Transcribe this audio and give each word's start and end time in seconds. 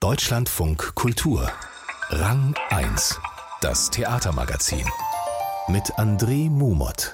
Deutschlandfunk 0.00 0.94
Kultur. 0.94 1.52
Rang 2.08 2.54
1. 2.70 3.20
Das 3.60 3.90
Theatermagazin. 3.90 4.86
Mit 5.68 5.92
André 5.98 6.48
Mumot. 6.48 7.12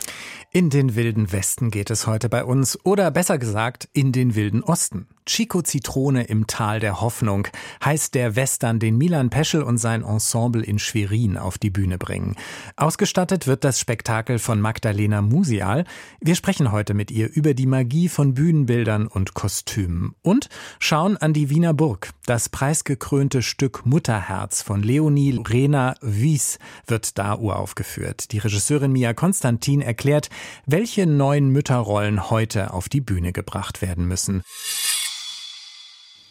In 0.52 0.70
den 0.70 0.94
wilden 0.94 1.32
Westen 1.32 1.72
geht 1.72 1.90
es 1.90 2.06
heute 2.06 2.28
bei 2.28 2.44
uns, 2.44 2.78
oder 2.84 3.10
besser 3.10 3.38
gesagt, 3.38 3.88
in 3.92 4.12
den 4.12 4.36
wilden 4.36 4.62
Osten. 4.62 5.08
Chico 5.26 5.60
Zitrone 5.60 6.22
im 6.22 6.46
Tal 6.46 6.78
der 6.78 7.00
Hoffnung 7.00 7.48
heißt 7.84 8.14
der 8.14 8.36
Western, 8.36 8.78
den 8.78 8.96
Milan 8.96 9.28
Peschel 9.28 9.62
und 9.62 9.78
sein 9.78 10.04
Ensemble 10.04 10.62
in 10.62 10.78
Schwerin 10.78 11.36
auf 11.36 11.58
die 11.58 11.70
Bühne 11.70 11.98
bringen. 11.98 12.36
Ausgestattet 12.76 13.48
wird 13.48 13.64
das 13.64 13.80
Spektakel 13.80 14.38
von 14.38 14.60
Magdalena 14.60 15.22
Musial. 15.22 15.84
Wir 16.20 16.36
sprechen 16.36 16.70
heute 16.70 16.94
mit 16.94 17.10
ihr 17.10 17.28
über 17.34 17.54
die 17.54 17.66
Magie 17.66 18.08
von 18.08 18.34
Bühnenbildern 18.34 19.08
und 19.08 19.34
Kostümen 19.34 20.14
und 20.22 20.48
schauen 20.78 21.16
an 21.16 21.32
die 21.32 21.50
Wiener 21.50 21.74
Burg. 21.74 22.10
Das 22.24 22.48
preisgekrönte 22.48 23.42
Stück 23.42 23.84
Mutterherz 23.84 24.62
von 24.62 24.82
Leonie 24.82 25.42
Rena 25.44 25.96
Wies 26.00 26.58
wird 26.86 27.18
da 27.18 27.36
uraufgeführt. 27.36 28.30
Die 28.30 28.38
Regisseurin 28.38 28.92
Mia 28.92 29.12
Konstantin 29.12 29.80
erklärt, 29.82 30.30
welche 30.66 31.06
neuen 31.06 31.48
Mütterrollen 31.48 32.30
heute 32.30 32.72
auf 32.72 32.88
die 32.88 33.00
Bühne 33.00 33.32
gebracht 33.32 33.82
werden 33.82 34.06
müssen. 34.06 34.44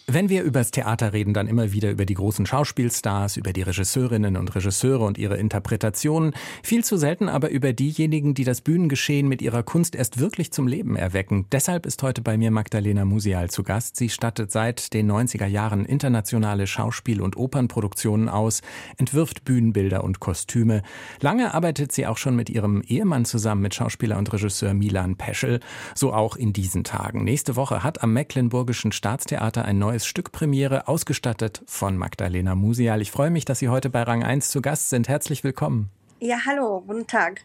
Wenn 0.07 0.29
wir 0.29 0.43
über 0.43 0.59
das 0.59 0.69
Theater 0.69 1.13
reden, 1.13 1.33
dann 1.33 1.47
immer 1.47 1.71
wieder 1.71 1.89
über 1.89 2.05
die 2.05 2.13
großen 2.13 2.45
Schauspielstars, 2.45 3.37
über 3.37 3.53
die 3.53 3.63
Regisseurinnen 3.63 4.37
und 4.37 4.53
Regisseure 4.53 5.03
und 5.03 5.17
ihre 5.17 5.37
Interpretationen, 5.37 6.35
viel 6.61 6.83
zu 6.83 6.95
selten 6.97 7.27
aber 7.27 7.49
über 7.49 7.73
diejenigen, 7.73 8.35
die 8.35 8.43
das 8.43 8.61
Bühnengeschehen 8.61 9.27
mit 9.27 9.41
ihrer 9.41 9.63
Kunst 9.63 9.95
erst 9.95 10.19
wirklich 10.19 10.53
zum 10.53 10.67
Leben 10.67 10.95
erwecken. 10.95 11.47
Deshalb 11.51 11.87
ist 11.87 12.03
heute 12.03 12.21
bei 12.21 12.37
mir 12.37 12.51
Magdalena 12.51 13.03
Musial 13.03 13.49
zu 13.49 13.63
Gast. 13.63 13.95
Sie 13.95 14.09
stattet 14.09 14.51
seit 14.51 14.93
den 14.93 15.11
90er 15.11 15.47
Jahren 15.47 15.85
internationale 15.85 16.67
Schauspiel- 16.67 17.21
und 17.21 17.35
Opernproduktionen 17.35 18.29
aus, 18.29 18.61
entwirft 18.97 19.43
Bühnenbilder 19.43 20.03
und 20.03 20.19
Kostüme. 20.19 20.83
Lange 21.19 21.55
arbeitet 21.55 21.91
sie 21.91 22.05
auch 22.05 22.17
schon 22.17 22.35
mit 22.35 22.51
ihrem 22.51 22.83
Ehemann 22.83 23.25
zusammen, 23.25 23.63
mit 23.63 23.73
Schauspieler 23.73 24.19
und 24.19 24.31
Regisseur 24.31 24.75
Milan 24.75 25.15
Peschel, 25.15 25.61
so 25.95 26.13
auch 26.13 26.35
in 26.35 26.53
diesen 26.53 26.83
Tagen. 26.83 27.23
Nächste 27.23 27.55
Woche 27.55 27.83
hat 27.83 28.03
am 28.03 28.13
Mecklenburgischen 28.13 28.91
Staatstheater 28.91 29.65
ein 29.65 29.79
neues 29.79 29.94
neues 29.95 30.05
Stück 30.05 30.33
Premiere, 30.33 30.89
ausgestattet 30.89 31.63
von 31.67 31.95
Magdalena 31.95 32.53
Musial. 32.53 33.01
Ich 33.01 33.11
freue 33.11 33.29
mich, 33.29 33.45
dass 33.45 33.59
Sie 33.59 33.69
heute 33.69 33.89
bei 33.89 34.03
Rang 34.03 34.25
1 34.25 34.49
zu 34.49 34.61
Gast 34.61 34.89
sind. 34.89 35.07
Herzlich 35.07 35.45
willkommen. 35.45 35.89
Ja, 36.19 36.35
hallo, 36.45 36.83
guten 36.85 37.07
Tag. 37.07 37.43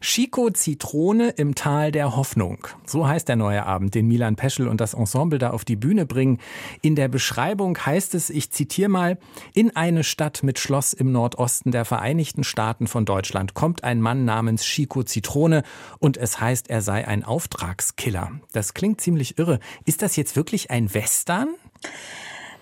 Chico 0.00 0.50
Zitrone 0.50 1.30
im 1.30 1.54
Tal 1.54 1.90
der 1.90 2.14
Hoffnung. 2.14 2.66
So 2.84 3.08
heißt 3.08 3.26
der 3.26 3.36
neue 3.36 3.64
Abend, 3.64 3.94
den 3.94 4.06
Milan 4.06 4.36
Peschel 4.36 4.68
und 4.68 4.80
das 4.80 4.92
Ensemble 4.92 5.38
da 5.38 5.50
auf 5.50 5.64
die 5.64 5.76
Bühne 5.76 6.04
bringen. 6.04 6.38
In 6.82 6.94
der 6.94 7.08
Beschreibung 7.08 7.78
heißt 7.78 8.14
es, 8.14 8.28
ich 8.28 8.50
zitiere 8.50 8.90
mal, 8.90 9.18
in 9.54 9.74
eine 9.74 10.04
Stadt 10.04 10.42
mit 10.42 10.58
Schloss 10.58 10.92
im 10.92 11.10
Nordosten 11.10 11.72
der 11.72 11.86
Vereinigten 11.86 12.44
Staaten 12.44 12.86
von 12.86 13.06
Deutschland 13.06 13.54
kommt 13.54 13.82
ein 13.82 14.02
Mann 14.02 14.26
namens 14.26 14.62
Chico 14.64 15.02
Zitrone 15.02 15.62
und 15.98 16.18
es 16.18 16.38
heißt, 16.38 16.68
er 16.68 16.82
sei 16.82 17.08
ein 17.08 17.24
Auftragskiller. 17.24 18.32
Das 18.52 18.74
klingt 18.74 19.00
ziemlich 19.00 19.38
irre. 19.38 19.58
Ist 19.86 20.02
das 20.02 20.16
jetzt 20.16 20.36
wirklich 20.36 20.70
ein 20.70 20.92
Western? 20.92 21.48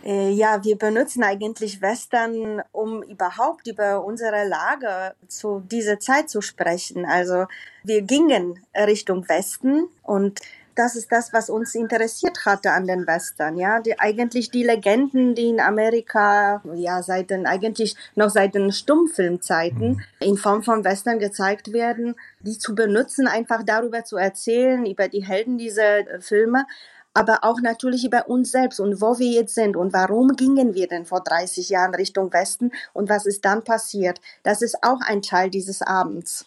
Äh, 0.04 0.30
ja, 0.30 0.64
wir 0.64 0.76
benutzen 0.76 1.22
eigentlich 1.22 1.80
Western, 1.80 2.62
um 2.72 3.02
überhaupt 3.02 3.66
über 3.68 4.04
unsere 4.04 4.46
Lage 4.48 5.14
zu 5.28 5.60
dieser 5.60 6.00
Zeit 6.00 6.28
zu 6.28 6.40
sprechen. 6.40 7.04
Also 7.06 7.46
wir 7.84 8.02
gingen 8.02 8.58
Richtung 8.74 9.28
Westen 9.28 9.88
und 10.02 10.40
das 10.74 10.96
ist 10.96 11.12
das, 11.12 11.32
was 11.32 11.50
uns 11.50 11.74
interessiert 11.74 12.46
hatte 12.46 12.72
an 12.72 12.86
den 12.86 13.06
Western, 13.06 13.56
ja. 13.58 13.80
Die, 13.80 13.98
eigentlich 13.98 14.50
die 14.50 14.62
Legenden, 14.62 15.34
die 15.34 15.48
in 15.48 15.60
Amerika, 15.60 16.62
ja, 16.74 17.02
seit 17.02 17.30
den, 17.30 17.46
eigentlich 17.46 17.94
noch 18.14 18.30
seit 18.30 18.54
den 18.54 18.72
Stummfilmzeiten 18.72 19.88
mhm. 19.90 20.02
in 20.20 20.36
Form 20.36 20.62
von 20.62 20.84
Western 20.84 21.18
gezeigt 21.18 21.72
werden, 21.72 22.14
die 22.40 22.58
zu 22.58 22.74
benutzen, 22.74 23.26
einfach 23.26 23.62
darüber 23.64 24.04
zu 24.04 24.16
erzählen, 24.16 24.86
über 24.86 25.08
die 25.08 25.24
Helden 25.24 25.58
dieser 25.58 26.20
Filme, 26.20 26.66
aber 27.14 27.40
auch 27.42 27.60
natürlich 27.60 28.04
über 28.04 28.28
uns 28.28 28.50
selbst 28.50 28.80
und 28.80 29.00
wo 29.00 29.18
wir 29.18 29.30
jetzt 29.30 29.54
sind 29.54 29.76
und 29.76 29.92
warum 29.92 30.36
gingen 30.36 30.74
wir 30.74 30.88
denn 30.88 31.04
vor 31.04 31.20
30 31.20 31.68
Jahren 31.68 31.94
Richtung 31.94 32.32
Westen 32.32 32.72
und 32.92 33.08
was 33.08 33.26
ist 33.26 33.44
dann 33.44 33.64
passiert. 33.64 34.20
Das 34.42 34.62
ist 34.62 34.82
auch 34.82 35.00
ein 35.00 35.22
Teil 35.22 35.50
dieses 35.50 35.82
Abends. 35.82 36.46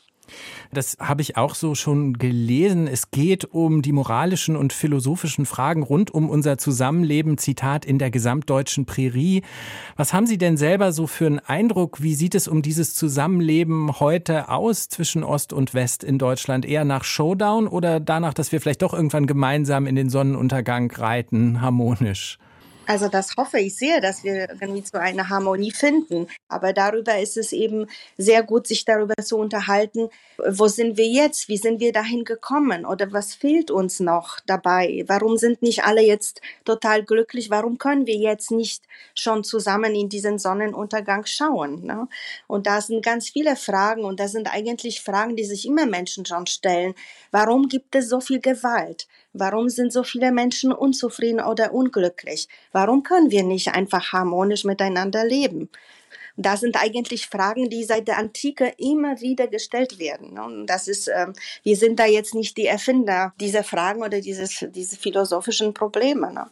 Das 0.71 0.97
habe 0.99 1.21
ich 1.21 1.37
auch 1.37 1.55
so 1.55 1.75
schon 1.75 2.13
gelesen. 2.17 2.87
Es 2.87 3.11
geht 3.11 3.45
um 3.45 3.81
die 3.81 3.91
moralischen 3.91 4.55
und 4.55 4.73
philosophischen 4.73 5.45
Fragen 5.45 5.83
rund 5.83 6.11
um 6.11 6.29
unser 6.29 6.57
Zusammenleben, 6.57 7.37
Zitat, 7.37 7.85
in 7.85 7.99
der 7.99 8.11
gesamtdeutschen 8.11 8.85
Prärie. 8.85 9.43
Was 9.95 10.13
haben 10.13 10.27
Sie 10.27 10.37
denn 10.37 10.57
selber 10.57 10.91
so 10.91 11.07
für 11.07 11.27
einen 11.27 11.39
Eindruck? 11.39 12.01
Wie 12.01 12.15
sieht 12.15 12.35
es 12.35 12.47
um 12.47 12.61
dieses 12.61 12.95
Zusammenleben 12.95 13.99
heute 13.99 14.49
aus 14.49 14.89
zwischen 14.89 15.23
Ost 15.23 15.53
und 15.53 15.73
West 15.73 16.03
in 16.03 16.17
Deutschland? 16.17 16.65
Eher 16.65 16.85
nach 16.85 17.03
Showdown 17.03 17.67
oder 17.67 17.99
danach, 17.99 18.33
dass 18.33 18.51
wir 18.51 18.61
vielleicht 18.61 18.81
doch 18.81 18.93
irgendwann 18.93 19.27
gemeinsam 19.27 19.87
in 19.87 19.95
den 19.95 20.09
Sonnenuntergang 20.09 20.91
reiten, 20.91 21.61
harmonisch? 21.61 22.37
Also 22.87 23.07
das 23.07 23.35
hoffe 23.37 23.59
ich 23.59 23.75
sehr, 23.75 23.99
dass 23.99 24.23
wir 24.23 24.49
irgendwie 24.61 24.83
zu 24.83 24.99
einer 24.99 25.29
Harmonie 25.29 25.71
finden. 25.71 26.27
Aber 26.47 26.73
darüber 26.73 27.19
ist 27.19 27.35
es 27.37 27.51
eben 27.51 27.87
sehr 28.17 28.43
gut, 28.43 28.67
sich 28.67 28.85
darüber 28.85 29.15
zu 29.23 29.37
unterhalten, 29.37 30.09
wo 30.37 30.67
sind 30.67 30.97
wir 30.97 31.07
jetzt? 31.07 31.49
Wie 31.49 31.57
sind 31.57 31.79
wir 31.79 31.91
dahin 31.91 32.23
gekommen? 32.23 32.85
Oder 32.85 33.11
was 33.11 33.33
fehlt 33.33 33.71
uns 33.71 33.99
noch 33.99 34.39
dabei? 34.45 35.03
Warum 35.07 35.37
sind 35.37 35.61
nicht 35.61 35.83
alle 35.83 36.01
jetzt 36.01 36.41
total 36.63 37.03
glücklich? 37.03 37.49
Warum 37.49 37.77
können 37.77 38.05
wir 38.05 38.17
jetzt 38.17 38.51
nicht 38.51 38.83
schon 39.15 39.43
zusammen 39.43 39.95
in 39.95 40.09
diesen 40.09 40.37
Sonnenuntergang 40.37 41.25
schauen? 41.25 41.83
Ne? 41.85 42.07
Und 42.47 42.67
da 42.67 42.81
sind 42.81 43.03
ganz 43.03 43.29
viele 43.29 43.55
Fragen 43.55 44.03
und 44.03 44.19
das 44.19 44.31
sind 44.31 44.53
eigentlich 44.53 45.01
Fragen, 45.01 45.35
die 45.35 45.45
sich 45.45 45.65
immer 45.65 45.85
Menschen 45.85 46.25
schon 46.25 46.45
stellen. 46.45 46.93
Warum 47.31 47.67
gibt 47.67 47.95
es 47.95 48.09
so 48.09 48.19
viel 48.19 48.39
Gewalt? 48.39 49.07
Warum 49.37 49.67
sind 49.67 49.91
so 49.91 50.03
viele 50.03 50.31
Menschen 50.31 50.71
unzufrieden 50.71 51.41
oder 51.41 51.73
unglücklich? 51.73 52.47
Warum 52.71 53.03
können 53.03 53.31
wir 53.31 53.43
nicht 53.43 53.67
einfach 53.75 54.13
harmonisch 54.13 54.63
miteinander 54.63 55.25
leben? 55.25 55.69
Das 56.37 56.61
sind 56.61 56.75
eigentlich 56.81 57.27
Fragen, 57.27 57.69
die 57.69 57.83
seit 57.83 58.07
der 58.07 58.17
Antike 58.17 58.73
immer 58.77 59.19
wieder 59.21 59.47
gestellt 59.47 59.99
werden. 59.99 60.39
Und 60.39 60.67
das 60.67 60.87
ist, 60.87 61.07
ähm, 61.07 61.33
wir 61.63 61.75
sind 61.75 61.99
da 61.99 62.05
jetzt 62.05 62.33
nicht 62.33 62.57
die 62.57 62.65
Erfinder 62.65 63.33
dieser 63.39 63.63
Fragen 63.63 64.03
oder 64.03 64.21
dieses, 64.21 64.65
diese 64.69 64.97
philosophischen 64.97 65.73
Probleme. 65.73 66.33
Ne? 66.33 66.47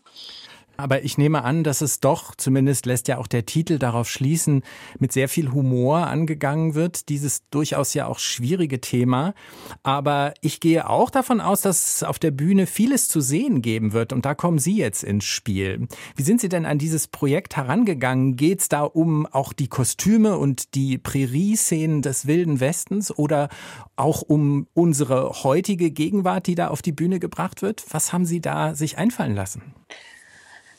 Aber 0.75 1.03
ich 1.03 1.17
nehme 1.17 1.44
an, 1.44 1.63
dass 1.63 1.81
es 1.81 2.00
doch, 2.00 2.34
zumindest 2.35 2.85
lässt 2.85 3.07
ja 3.07 3.17
auch 3.19 3.28
der 3.28 3.45
Titel 3.45 3.78
darauf 3.78 4.09
schließen, 4.09 4.63
mit 4.97 5.11
sehr 5.11 5.29
viel 5.29 5.51
Humor 5.51 6.07
angegangen 6.07 6.73
wird, 6.73 7.09
dieses 7.09 7.47
durchaus 7.50 7.94
ja 7.94 8.07
auch 8.07 8.17
schwierige 8.17 8.81
Thema. 8.81 9.35
Aber 9.84 10.34
ich 10.41 10.59
gehe 10.59 10.89
auch 10.89 11.11
davon 11.11 11.41
aus, 11.41 11.61
dass 11.61 11.95
es 11.95 12.03
auf 12.03 12.17
der 12.17 12.31
Bühne 12.31 12.66
vieles 12.66 13.07
zu 13.07 13.22
sehen 13.22 13.61
geben 13.61 13.94
wird. 13.94 14.13
Und 14.13 14.25
da 14.25 14.34
kommen 14.34 14.57
Sie 14.57 14.75
jetzt 14.75 15.03
ins 15.03 15.25
Spiel. 15.25 15.88
Wie 16.16 16.23
sind 16.23 16.41
Sie 16.41 16.50
denn 16.50 16.66
an 16.66 16.79
dieses 16.79 17.07
Projekt 17.07 17.55
herangegangen? 17.55 18.35
Geht 18.35 18.61
es 18.61 18.69
da 18.69 18.81
um 18.81 19.28
auch 19.28 19.53
die 19.53 19.67
Kostüme 19.67 20.38
und 20.38 20.73
die 20.73 20.97
Prärie-Szenen 20.97 22.01
des 22.01 22.25
Wilden 22.25 22.59
Westens 22.59 23.16
oder 23.16 23.50
auch 23.95 24.23
um 24.23 24.67
unsere 24.73 25.44
heutige 25.44 25.91
Gegenwart, 25.91 26.47
die 26.47 26.55
da 26.55 26.69
auf 26.69 26.81
die 26.81 26.91
Bühne 26.91 27.19
gebracht 27.19 27.61
wird? 27.61 27.85
Was 27.91 28.11
haben 28.11 28.25
Sie 28.25 28.41
da 28.41 28.73
sich 28.73 28.97
einfallen 28.97 29.35
lassen? 29.35 29.61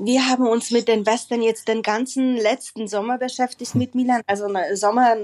Wir 0.00 0.28
haben 0.28 0.46
uns 0.46 0.70
mit 0.70 0.86
den 0.86 1.04
Western 1.06 1.42
jetzt 1.42 1.66
den 1.66 1.82
ganzen 1.82 2.36
letzten 2.36 2.86
Sommer 2.86 3.18
beschäftigt 3.18 3.74
mit 3.74 3.96
Milan, 3.96 4.22
also 4.28 4.46
Sommer 4.74 5.16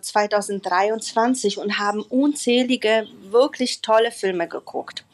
2023 0.00 1.56
äh, 1.56 1.60
und 1.60 1.78
haben 1.78 2.02
unzählige, 2.02 3.06
wirklich 3.30 3.82
tolle 3.82 4.10
Filme 4.10 4.48
geguckt. 4.48 5.04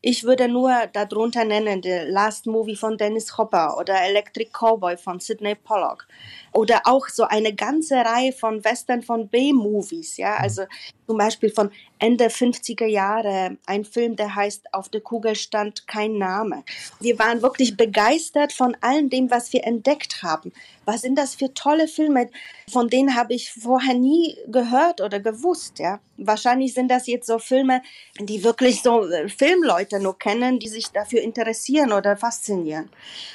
Ich 0.00 0.24
würde 0.24 0.48
nur 0.48 0.72
darunter 0.94 1.44
nennen 1.44 1.82
The 1.82 2.04
Last 2.06 2.46
Movie 2.46 2.76
von 2.76 2.96
Dennis 2.96 3.36
Hopper 3.36 3.76
oder 3.78 4.00
Electric 4.00 4.50
Cowboy 4.50 4.96
von 4.96 5.20
Sidney 5.20 5.56
Pollock 5.56 6.06
oder 6.54 6.82
auch 6.84 7.08
so 7.08 7.24
eine 7.24 7.52
ganze 7.52 7.96
Reihe 7.96 8.32
von 8.32 8.64
Western 8.64 9.02
von 9.02 9.28
B-Movies, 9.28 10.16
ja, 10.16 10.36
also 10.36 10.62
zum 11.06 11.18
Beispiel 11.18 11.50
von 11.50 11.70
Ende 11.98 12.26
50er 12.26 12.86
Jahre, 12.86 13.56
ein 13.66 13.84
Film, 13.84 14.14
der 14.14 14.34
heißt 14.34 14.72
Auf 14.72 14.88
der 14.88 15.00
Kugel 15.00 15.34
stand 15.34 15.86
kein 15.86 16.16
Name. 16.16 16.62
Wir 17.00 17.18
waren 17.18 17.42
wirklich 17.42 17.76
begeistert 17.76 18.52
von 18.54 18.76
allem 18.80 19.10
dem, 19.10 19.30
was 19.30 19.52
wir 19.52 19.64
entdeckt 19.64 20.22
haben. 20.22 20.52
Was 20.84 21.02
sind 21.02 21.16
das 21.16 21.34
für 21.34 21.52
tolle 21.54 21.88
Filme? 21.88 22.30
Von 22.70 22.88
denen 22.88 23.14
habe 23.14 23.34
ich 23.34 23.52
vorher 23.52 23.94
nie 23.94 24.36
gehört 24.48 25.00
oder 25.00 25.20
gewusst, 25.20 25.78
ja. 25.78 26.00
Wahrscheinlich 26.16 26.74
sind 26.74 26.88
das 26.88 27.06
jetzt 27.06 27.26
so 27.26 27.38
Filme, 27.38 27.82
die 28.20 28.44
wirklich 28.44 28.82
so 28.82 29.06
äh, 29.08 29.28
Filmleute 29.28 29.98
nur 29.98 30.18
kennen, 30.18 30.60
die 30.60 30.68
sich 30.68 30.88
dafür 30.92 31.22
interessieren 31.22 31.92
oder 31.92 32.16
faszinieren. 32.16 32.88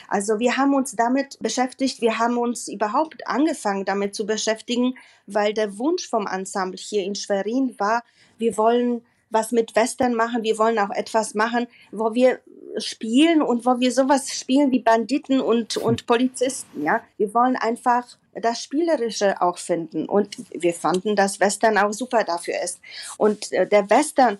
Also 0.07 0.39
wir 0.39 0.55
haben 0.55 0.73
uns 0.73 0.95
damit 0.95 1.37
beschäftigt, 1.39 2.01
wir 2.01 2.19
haben 2.19 2.37
uns 2.37 2.67
überhaupt 2.67 3.27
angefangen 3.27 3.83
damit 3.83 4.15
zu 4.15 4.25
beschäftigen, 4.25 4.95
weil 5.27 5.53
der 5.53 5.77
Wunsch 5.77 6.07
vom 6.07 6.25
Ensemble 6.25 6.79
hier 6.79 7.03
in 7.03 7.15
Schwerin 7.15 7.75
war, 7.77 8.03
wir 8.37 8.55
wollen 8.57 9.01
was 9.29 9.51
mit 9.51 9.75
Western 9.75 10.13
machen, 10.13 10.43
wir 10.43 10.57
wollen 10.57 10.79
auch 10.79 10.89
etwas 10.89 11.35
machen, 11.35 11.67
wo 11.91 12.13
wir 12.13 12.39
spielen 12.77 13.41
und 13.41 13.65
wo 13.65 13.79
wir 13.79 13.91
sowas 13.91 14.33
spielen 14.33 14.71
wie 14.71 14.79
Banditen 14.79 15.39
und, 15.39 15.77
und 15.77 16.05
Polizisten, 16.07 16.83
ja. 16.83 17.01
Wir 17.17 17.33
wollen 17.33 17.55
einfach 17.55 18.17
das 18.33 18.61
Spielerische 18.61 19.41
auch 19.41 19.57
finden. 19.57 20.05
Und 20.05 20.37
wir 20.51 20.73
fanden, 20.73 21.15
dass 21.15 21.39
Western 21.39 21.77
auch 21.77 21.93
super 21.93 22.23
dafür 22.23 22.55
ist. 22.63 22.79
Und 23.17 23.51
äh, 23.51 23.67
der 23.67 23.89
Western 23.89 24.37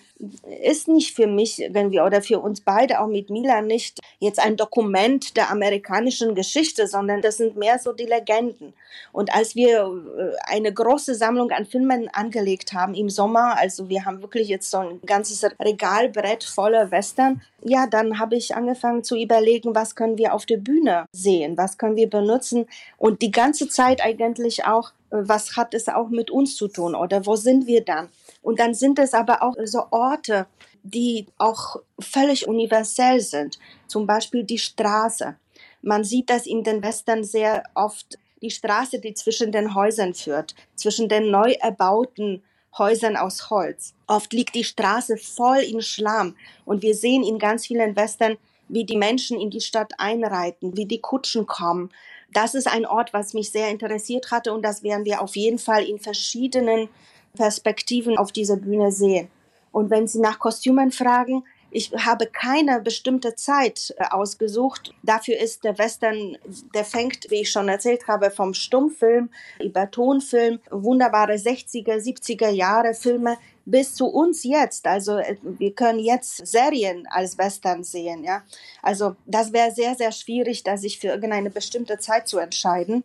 ist 0.61 0.87
nicht 0.87 1.15
für 1.15 1.27
mich 1.27 1.59
irgendwie 1.61 2.01
oder 2.01 2.21
für 2.21 2.39
uns 2.39 2.61
beide, 2.61 2.99
auch 2.99 3.07
mit 3.07 3.29
Milan, 3.29 3.67
nicht 3.67 3.99
jetzt 4.19 4.39
ein 4.39 4.57
Dokument 4.57 5.35
der 5.37 5.49
amerikanischen 5.49 6.35
Geschichte, 6.35 6.87
sondern 6.87 7.21
das 7.21 7.37
sind 7.37 7.55
mehr 7.55 7.79
so 7.79 7.93
die 7.93 8.05
Legenden. 8.05 8.73
Und 9.11 9.33
als 9.33 9.55
wir 9.55 9.79
äh, 10.17 10.51
eine 10.51 10.73
große 10.73 11.15
Sammlung 11.15 11.51
an 11.51 11.65
Filmen 11.65 12.09
angelegt 12.09 12.73
haben 12.73 12.93
im 12.93 13.09
Sommer, 13.09 13.57
also 13.57 13.89
wir 13.89 14.05
haben 14.05 14.21
wirklich 14.21 14.47
jetzt 14.47 14.69
so 14.69 14.77
ein 14.77 15.01
ganzes 15.05 15.43
Regalbrett 15.59 16.43
voller 16.43 16.91
Western, 16.91 17.41
ja, 17.61 17.87
dann 17.87 18.19
habe 18.19 18.35
ich 18.35 18.55
angefangen 18.55 19.03
zu 19.03 19.17
überlegen, 19.17 19.75
was 19.75 19.95
können 19.95 20.17
wir 20.17 20.33
auf 20.33 20.45
der 20.45 20.57
Bühne 20.57 21.05
sehen, 21.11 21.57
was 21.57 21.77
können 21.77 21.97
wir 21.97 22.09
benutzen 22.09 22.67
und 22.97 23.21
die 23.21 23.31
ganze 23.31 23.67
Zeit 23.67 23.78
eigentlich 23.79 24.65
auch, 24.65 24.91
äh, 25.11 25.17
was 25.21 25.55
hat 25.55 25.73
es 25.73 25.87
auch 25.87 26.09
mit 26.09 26.31
uns 26.31 26.55
zu 26.55 26.67
tun 26.67 26.95
oder 26.95 27.25
wo 27.25 27.35
sind 27.35 27.67
wir 27.67 27.83
dann? 27.83 28.09
Und 28.41 28.59
dann 28.59 28.73
sind 28.73 28.99
es 28.99 29.13
aber 29.13 29.41
auch 29.43 29.55
so 29.65 29.83
Orte, 29.91 30.47
die 30.83 31.27
auch 31.37 31.77
völlig 31.99 32.47
universell 32.47 33.19
sind, 33.19 33.59
zum 33.87 34.07
Beispiel 34.07 34.43
die 34.43 34.59
Straße. 34.59 35.35
Man 35.81 36.03
sieht 36.03 36.29
das 36.29 36.45
in 36.45 36.63
den 36.63 36.83
Western 36.83 37.23
sehr 37.23 37.63
oft, 37.75 38.17
die 38.41 38.51
Straße, 38.51 38.99
die 38.99 39.13
zwischen 39.13 39.51
den 39.51 39.75
Häusern 39.75 40.13
führt, 40.13 40.55
zwischen 40.75 41.09
den 41.09 41.31
neu 41.31 41.53
erbauten 41.59 42.43
Häusern 42.77 43.17
aus 43.17 43.49
Holz. 43.49 43.93
Oft 44.07 44.31
liegt 44.33 44.55
die 44.55 44.63
Straße 44.63 45.17
voll 45.17 45.59
in 45.59 45.81
Schlamm 45.81 46.35
und 46.65 46.81
wir 46.81 46.95
sehen 46.95 47.23
in 47.23 47.39
ganz 47.39 47.67
vielen 47.67 47.95
Western, 47.95 48.37
wie 48.67 48.85
die 48.85 48.97
Menschen 48.97 49.39
in 49.39 49.49
die 49.49 49.61
Stadt 49.61 49.93
einreiten, 49.97 50.77
wie 50.77 50.85
die 50.85 51.01
Kutschen 51.01 51.47
kommen. 51.47 51.89
Das 52.33 52.53
ist 52.53 52.67
ein 52.67 52.85
Ort, 52.85 53.13
was 53.13 53.33
mich 53.33 53.51
sehr 53.51 53.69
interessiert 53.69 54.31
hatte 54.31 54.53
und 54.53 54.61
das 54.63 54.83
werden 54.83 55.05
wir 55.05 55.21
auf 55.21 55.35
jeden 55.35 55.57
Fall 55.57 55.83
in 55.83 55.99
verschiedenen 55.99 56.89
Perspektiven 57.35 58.17
auf 58.17 58.31
dieser 58.31 58.57
Bühne 58.57 58.91
sehen. 58.91 59.29
Und 59.71 59.89
wenn 59.89 60.07
Sie 60.07 60.19
nach 60.19 60.39
Kostümen 60.39 60.91
fragen, 60.91 61.43
ich 61.71 61.91
habe 61.93 62.25
keine 62.27 62.81
bestimmte 62.81 63.35
Zeit 63.35 63.93
äh, 63.97 64.05
ausgesucht. 64.09 64.93
Dafür 65.03 65.37
ist 65.37 65.63
der 65.63 65.77
Western, 65.77 66.37
der 66.73 66.83
fängt, 66.83 67.29
wie 67.29 67.41
ich 67.41 67.51
schon 67.51 67.69
erzählt 67.69 68.07
habe, 68.07 68.31
vom 68.31 68.53
Stummfilm 68.53 69.29
über 69.59 69.89
Tonfilm, 69.89 70.59
wunderbare 70.71 71.33
60er, 71.33 71.97
70er 71.97 72.49
Jahre 72.49 72.93
Filme 72.93 73.37
bis 73.65 73.93
zu 73.93 74.07
uns 74.07 74.43
jetzt. 74.43 74.87
Also 74.87 75.17
äh, 75.17 75.37
wir 75.43 75.73
können 75.73 75.99
jetzt 75.99 76.45
Serien 76.47 77.07
als 77.09 77.37
Western 77.37 77.83
sehen. 77.83 78.23
Ja, 78.23 78.43
also 78.81 79.15
das 79.25 79.53
wäre 79.53 79.71
sehr, 79.71 79.95
sehr 79.95 80.11
schwierig, 80.11 80.63
da 80.63 80.77
sich 80.77 80.99
für 80.99 81.07
irgendeine 81.07 81.49
bestimmte 81.49 81.99
Zeit 81.99 82.27
zu 82.27 82.39
entscheiden. 82.39 83.03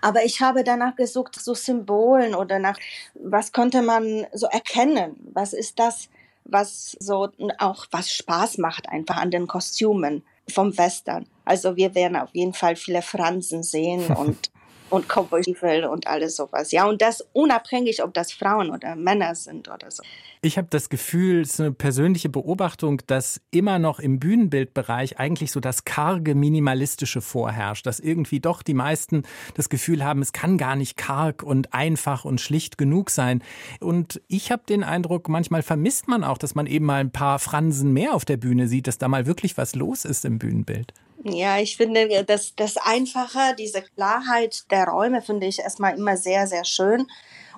Aber 0.00 0.24
ich 0.24 0.40
habe 0.40 0.64
danach 0.64 0.96
gesucht, 0.96 1.34
so 1.34 1.52
Symbolen 1.52 2.34
oder 2.34 2.58
nach, 2.58 2.78
was 3.14 3.52
konnte 3.52 3.82
man 3.82 4.26
so 4.32 4.46
erkennen? 4.46 5.16
Was 5.32 5.52
ist 5.52 5.78
das? 5.78 6.08
Was 6.48 6.96
so 6.98 7.28
auch 7.58 7.86
was 7.90 8.10
Spaß 8.12 8.58
macht 8.58 8.88
einfach 8.88 9.16
an 9.16 9.30
den 9.30 9.46
Kostümen 9.46 10.24
vom 10.48 10.76
Western. 10.76 11.26
Also 11.44 11.76
wir 11.76 11.94
werden 11.94 12.16
auf 12.16 12.30
jeden 12.32 12.54
Fall 12.54 12.74
viele 12.74 13.02
Fransen 13.02 13.62
sehen 13.62 14.06
und 14.16 14.50
und 14.90 15.08
Cowboystiefel 15.08 15.84
und 15.84 16.06
alles 16.06 16.36
sowas. 16.36 16.72
Ja, 16.72 16.86
und 16.86 17.02
das 17.02 17.26
unabhängig, 17.32 18.02
ob 18.02 18.14
das 18.14 18.32
Frauen 18.32 18.70
oder 18.70 18.96
Männer 18.96 19.34
sind 19.34 19.68
oder 19.68 19.90
so. 19.90 20.02
Ich 20.40 20.56
habe 20.56 20.68
das 20.70 20.88
Gefühl, 20.88 21.40
es 21.40 21.54
ist 21.54 21.60
eine 21.60 21.72
persönliche 21.72 22.28
Beobachtung, 22.28 23.02
dass 23.08 23.40
immer 23.50 23.80
noch 23.80 23.98
im 23.98 24.20
Bühnenbildbereich 24.20 25.18
eigentlich 25.18 25.50
so 25.50 25.58
das 25.58 25.84
karge 25.84 26.36
minimalistische 26.36 27.20
vorherrscht, 27.20 27.86
dass 27.86 27.98
irgendwie 27.98 28.38
doch 28.38 28.62
die 28.62 28.74
meisten 28.74 29.24
das 29.54 29.68
Gefühl 29.68 30.04
haben, 30.04 30.22
es 30.22 30.32
kann 30.32 30.56
gar 30.56 30.76
nicht 30.76 30.96
karg 30.96 31.42
und 31.42 31.74
einfach 31.74 32.24
und 32.24 32.40
schlicht 32.40 32.78
genug 32.78 33.10
sein. 33.10 33.42
Und 33.80 34.20
ich 34.28 34.52
habe 34.52 34.62
den 34.68 34.84
Eindruck, 34.84 35.28
manchmal 35.28 35.62
vermisst 35.62 36.06
man 36.06 36.22
auch, 36.22 36.38
dass 36.38 36.54
man 36.54 36.66
eben 36.66 36.86
mal 36.86 37.00
ein 37.00 37.10
paar 37.10 37.40
Fransen 37.40 37.92
mehr 37.92 38.14
auf 38.14 38.24
der 38.24 38.36
Bühne 38.36 38.68
sieht, 38.68 38.86
dass 38.86 38.98
da 38.98 39.08
mal 39.08 39.26
wirklich 39.26 39.56
was 39.56 39.74
los 39.74 40.04
ist 40.04 40.24
im 40.24 40.38
Bühnenbild. 40.38 40.92
Ja, 41.24 41.58
ich 41.58 41.76
finde 41.76 42.24
das, 42.24 42.54
das 42.54 42.76
Einfache, 42.76 43.54
diese 43.58 43.82
Klarheit 43.82 44.70
der 44.70 44.86
Räume 44.86 45.20
finde 45.20 45.46
ich 45.46 45.58
erstmal 45.58 45.96
immer 45.96 46.16
sehr, 46.16 46.46
sehr 46.46 46.64
schön. 46.64 47.06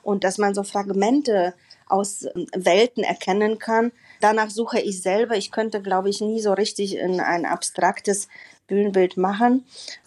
Und 0.02 0.24
dass 0.24 0.38
man 0.38 0.54
so 0.54 0.62
Fragmente 0.62 1.54
aus 1.90 2.24
ähm, 2.24 2.46
Welten 2.54 3.04
erkennen 3.04 3.58
kann. 3.58 3.92
Danach 4.20 4.50
suche 4.50 4.80
ich 4.80 5.02
selber. 5.02 5.36
Ich 5.36 5.50
könnte, 5.50 5.82
glaube 5.82 6.08
ich, 6.08 6.20
nie 6.20 6.40
so 6.40 6.52
richtig 6.52 6.96
in 6.96 7.20
ein 7.20 7.44
abstraktes 7.44 8.28
Bühnenbild 8.66 9.16
machen. 9.16 9.64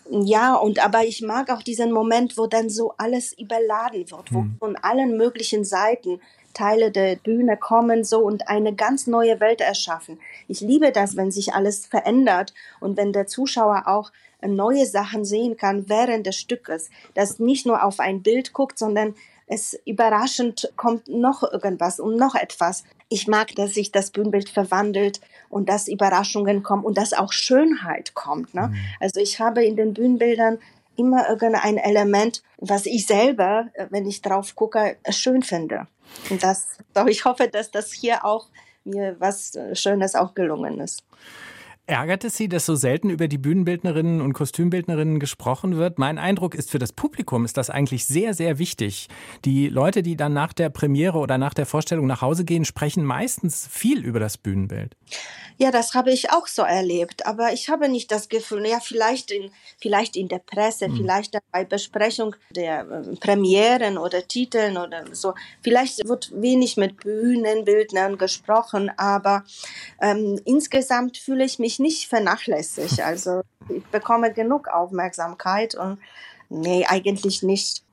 Ja, 0.09 0.55
und 0.55 0.83
aber 0.83 1.03
ich 1.03 1.21
mag 1.21 1.49
auch 1.49 1.63
diesen 1.63 1.91
Moment, 1.91 2.37
wo 2.37 2.47
dann 2.47 2.69
so 2.69 2.93
alles 2.97 3.33
überladen 3.37 4.09
wird, 4.09 4.33
wo 4.33 4.39
hm. 4.39 4.55
von 4.59 4.75
allen 4.77 5.17
möglichen 5.17 5.65
Seiten 5.65 6.21
Teile 6.53 6.91
der 6.91 7.15
Bühne 7.15 7.57
kommen 7.57 8.03
so 8.03 8.19
und 8.19 8.47
eine 8.47 8.73
ganz 8.73 9.07
neue 9.07 9.39
Welt 9.39 9.61
erschaffen. 9.61 10.19
Ich 10.47 10.61
liebe 10.61 10.91
das, 10.91 11.15
wenn 11.15 11.31
sich 11.31 11.53
alles 11.53 11.85
verändert 11.85 12.53
und 12.79 12.97
wenn 12.97 13.13
der 13.13 13.27
Zuschauer 13.27 13.83
auch 13.87 14.11
neue 14.45 14.85
Sachen 14.85 15.25
sehen 15.25 15.57
kann 15.57 15.89
während 15.89 16.27
des 16.27 16.35
Stückes, 16.35 16.89
das 17.13 17.39
nicht 17.39 17.65
nur 17.65 17.83
auf 17.83 17.99
ein 17.99 18.21
Bild 18.21 18.53
guckt, 18.53 18.77
sondern 18.77 19.15
es 19.47 19.79
überraschend 19.85 20.71
kommt 20.77 21.07
noch 21.07 21.43
irgendwas 21.43 21.99
und 21.99 22.15
noch 22.15 22.35
etwas. 22.35 22.83
Ich 23.09 23.27
mag, 23.27 23.53
dass 23.55 23.73
sich 23.73 23.91
das 23.91 24.11
Bühnenbild 24.11 24.49
verwandelt 24.49 25.21
und 25.49 25.69
dass 25.69 25.87
Überraschungen 25.87 26.63
kommen 26.63 26.83
und 26.83 26.97
dass 26.97 27.13
auch 27.13 27.31
Schönheit 27.31 28.13
kommt. 28.13 28.53
Ne? 28.53 28.69
Mhm. 28.69 28.75
Also 28.99 29.19
ich 29.19 29.39
habe 29.39 29.63
in 29.63 29.75
den 29.75 29.93
Bühnenbildern 29.93 30.59
immer 30.95 31.29
irgendein 31.29 31.77
Element, 31.77 32.43
was 32.57 32.85
ich 32.85 33.05
selber, 33.05 33.67
wenn 33.89 34.05
ich 34.05 34.21
drauf 34.21 34.55
gucke, 34.55 34.97
schön 35.09 35.43
finde. 35.43 35.87
Und 36.29 36.43
das, 36.43 36.77
ich 37.07 37.25
hoffe, 37.25 37.47
dass 37.47 37.71
das 37.71 37.91
hier 37.91 38.25
auch 38.25 38.47
mir 38.83 39.15
was 39.19 39.57
Schönes 39.73 40.15
auch 40.15 40.33
gelungen 40.33 40.79
ist. 40.79 41.03
Ärgert 41.85 42.23
es 42.23 42.37
Sie, 42.37 42.47
dass 42.47 42.65
so 42.65 42.75
selten 42.75 43.09
über 43.09 43.27
die 43.27 43.37
Bühnenbildnerinnen 43.37 44.21
und 44.21 44.31
Kostümbildnerinnen 44.31 45.19
gesprochen 45.19 45.75
wird? 45.75 45.99
Mein 45.99 46.17
Eindruck 46.17 46.55
ist, 46.55 46.71
für 46.71 46.79
das 46.79 46.93
Publikum 46.93 47.43
ist 47.43 47.57
das 47.57 47.69
eigentlich 47.69 48.05
sehr, 48.05 48.33
sehr 48.33 48.57
wichtig. 48.57 49.09
Die 49.43 49.67
Leute, 49.67 50.01
die 50.01 50.15
dann 50.15 50.31
nach 50.31 50.53
der 50.53 50.69
Premiere 50.69 51.17
oder 51.17 51.37
nach 51.37 51.53
der 51.53 51.65
Vorstellung 51.65 52.07
nach 52.07 52.21
Hause 52.21 52.45
gehen, 52.45 52.63
sprechen 52.63 53.03
meistens 53.03 53.67
viel 53.69 54.05
über 54.05 54.21
das 54.21 54.37
Bühnenbild. 54.37 54.95
Ja, 55.57 55.71
das 55.71 55.93
habe 55.93 56.11
ich 56.11 56.31
auch 56.31 56.47
so 56.47 56.61
erlebt. 56.61 57.25
Aber 57.25 57.51
ich 57.51 57.67
habe 57.67 57.89
nicht 57.89 58.11
das 58.11 58.29
Gefühl, 58.29 58.65
ja, 58.65 58.79
vielleicht 58.79 59.29
in, 59.29 59.51
vielleicht 59.77 60.15
in 60.15 60.29
der 60.29 60.39
Presse, 60.39 60.87
mhm. 60.87 60.95
vielleicht 60.95 61.37
bei 61.51 61.65
Besprechung 61.65 62.35
der 62.55 62.81
äh, 62.89 63.15
Premieren 63.17 63.97
oder 63.97 64.25
Titeln 64.25 64.77
oder 64.77 65.03
so. 65.11 65.33
Vielleicht 65.61 66.07
wird 66.07 66.31
wenig 66.33 66.77
mit 66.77 66.97
Bühnenbildnern 66.97 68.17
gesprochen, 68.17 68.89
aber 68.97 69.43
ähm, 70.01 70.39
insgesamt 70.45 71.17
fühle 71.17 71.43
ich 71.43 71.59
mich 71.73 71.79
nicht 71.79 72.09
vernachlässigt. 72.09 72.99
Also 73.03 73.41
ich 73.69 73.83
bekomme 73.85 74.33
genug 74.33 74.67
Aufmerksamkeit 74.67 75.75
und 75.75 75.99
nee, 76.49 76.85
eigentlich 76.87 77.43
nicht. 77.43 77.83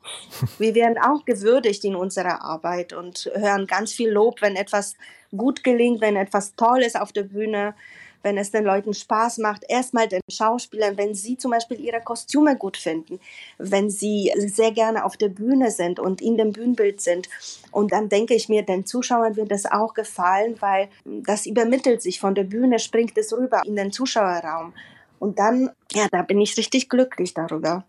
Wir 0.58 0.74
werden 0.74 0.98
auch 0.98 1.24
gewürdigt 1.24 1.84
in 1.84 1.94
unserer 1.94 2.42
Arbeit 2.42 2.92
und 2.92 3.30
hören 3.34 3.66
ganz 3.66 3.92
viel 3.92 4.10
Lob, 4.10 4.40
wenn 4.40 4.56
etwas 4.56 4.94
gut 5.36 5.62
gelingt, 5.62 6.00
wenn 6.00 6.16
etwas 6.16 6.54
toll 6.56 6.80
ist 6.80 6.98
auf 6.98 7.12
der 7.12 7.24
Bühne, 7.24 7.74
wenn 8.22 8.38
es 8.38 8.50
den 8.50 8.64
Leuten 8.64 8.94
Spaß 8.94 9.38
macht. 9.38 9.64
Erstmal 9.68 10.08
den 10.08 10.20
Schauspielern, 10.30 10.96
wenn 10.96 11.14
sie 11.14 11.36
zum 11.36 11.50
Beispiel 11.50 11.80
ihre 11.80 12.00
Kostüme 12.00 12.56
gut 12.56 12.76
finden, 12.76 13.20
wenn 13.58 13.90
sie 13.90 14.32
sehr 14.36 14.72
gerne 14.72 15.04
auf 15.04 15.16
der 15.16 15.28
Bühne 15.28 15.70
sind 15.70 16.00
und 16.00 16.20
in 16.20 16.36
dem 16.36 16.52
Bühnenbild 16.52 17.00
sind. 17.00 17.28
Und 17.70 17.92
dann 17.92 18.08
denke 18.08 18.34
ich 18.34 18.48
mir, 18.48 18.62
den 18.62 18.86
Zuschauern 18.86 19.36
wird 19.36 19.50
das 19.50 19.66
auch 19.66 19.94
gefallen, 19.94 20.56
weil 20.60 20.88
das 21.04 21.46
übermittelt 21.46 22.02
sich 22.02 22.20
von 22.20 22.34
der 22.34 22.44
Bühne, 22.44 22.78
springt 22.78 23.16
es 23.16 23.32
rüber 23.32 23.62
in 23.64 23.76
den 23.76 23.92
Zuschauerraum. 23.92 24.72
Und 25.18 25.38
dann, 25.38 25.70
ja, 25.92 26.06
da 26.10 26.22
bin 26.22 26.40
ich 26.40 26.56
richtig 26.56 26.88
glücklich 26.88 27.34
darüber 27.34 27.84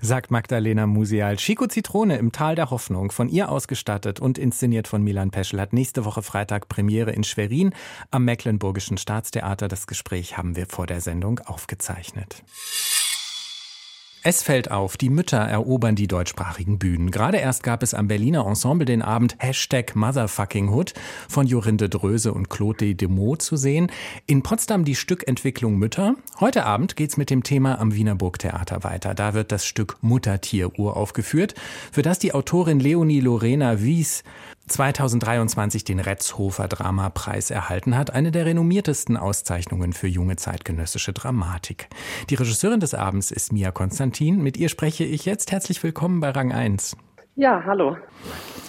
sagt 0.00 0.30
Magdalena 0.30 0.86
Musial. 0.86 1.36
Chico 1.36 1.66
Zitrone 1.66 2.16
im 2.16 2.32
Tal 2.32 2.54
der 2.54 2.70
Hoffnung, 2.70 3.12
von 3.12 3.28
ihr 3.28 3.50
ausgestattet 3.50 4.20
und 4.20 4.38
inszeniert 4.38 4.88
von 4.88 5.02
Milan 5.02 5.30
Peschel, 5.30 5.60
hat 5.60 5.72
nächste 5.72 6.04
Woche 6.04 6.22
Freitag 6.22 6.68
Premiere 6.68 7.12
in 7.12 7.24
Schwerin 7.24 7.74
am 8.10 8.24
Mecklenburgischen 8.24 8.98
Staatstheater. 8.98 9.68
Das 9.68 9.86
Gespräch 9.86 10.36
haben 10.36 10.56
wir 10.56 10.66
vor 10.66 10.86
der 10.86 11.00
Sendung 11.00 11.40
aufgezeichnet. 11.40 12.42
Es 14.24 14.44
fällt 14.44 14.70
auf, 14.70 14.96
die 14.96 15.10
Mütter 15.10 15.38
erobern 15.38 15.96
die 15.96 16.06
deutschsprachigen 16.06 16.78
Bühnen. 16.78 17.10
Gerade 17.10 17.38
erst 17.38 17.64
gab 17.64 17.82
es 17.82 17.92
am 17.92 18.06
Berliner 18.06 18.46
Ensemble 18.46 18.84
den 18.84 19.02
Abend 19.02 19.34
Hashtag 19.40 19.96
Motherfuckinghood 19.96 20.94
von 21.28 21.48
Jorinde 21.48 21.88
Dröse 21.88 22.32
und 22.32 22.48
Claude 22.48 22.94
Demo 22.94 23.34
zu 23.34 23.56
sehen. 23.56 23.90
In 24.26 24.44
Potsdam 24.44 24.84
die 24.84 24.94
Stückentwicklung 24.94 25.76
Mütter. 25.76 26.14
Heute 26.38 26.66
Abend 26.66 26.94
geht's 26.94 27.16
mit 27.16 27.30
dem 27.30 27.42
Thema 27.42 27.80
am 27.80 27.96
Wiener 27.96 28.14
Burgtheater 28.14 28.84
weiter. 28.84 29.14
Da 29.14 29.34
wird 29.34 29.50
das 29.50 29.66
Stück 29.66 29.96
Muttertier 30.02 30.78
uraufgeführt, 30.78 31.56
für 31.90 32.02
das 32.02 32.20
die 32.20 32.32
Autorin 32.32 32.78
Leonie 32.78 33.20
Lorena 33.20 33.82
Wies 33.82 34.22
2023 34.68 35.84
den 35.84 36.00
Retzhofer 36.00 36.68
Dramapreis 36.68 37.50
erhalten 37.50 37.96
hat, 37.96 38.10
eine 38.10 38.30
der 38.30 38.46
renommiertesten 38.46 39.16
Auszeichnungen 39.16 39.92
für 39.92 40.08
junge 40.08 40.36
zeitgenössische 40.36 41.12
Dramatik. 41.12 41.88
Die 42.30 42.34
Regisseurin 42.34 42.80
des 42.80 42.94
Abends 42.94 43.30
ist 43.30 43.52
Mia 43.52 43.70
Konstantin. 43.70 44.42
Mit 44.42 44.56
ihr 44.56 44.68
spreche 44.68 45.04
ich 45.04 45.24
jetzt. 45.24 45.52
Herzlich 45.52 45.82
willkommen 45.82 46.20
bei 46.20 46.30
Rang 46.30 46.52
1. 46.52 46.96
Ja, 47.34 47.62
hallo. 47.64 47.96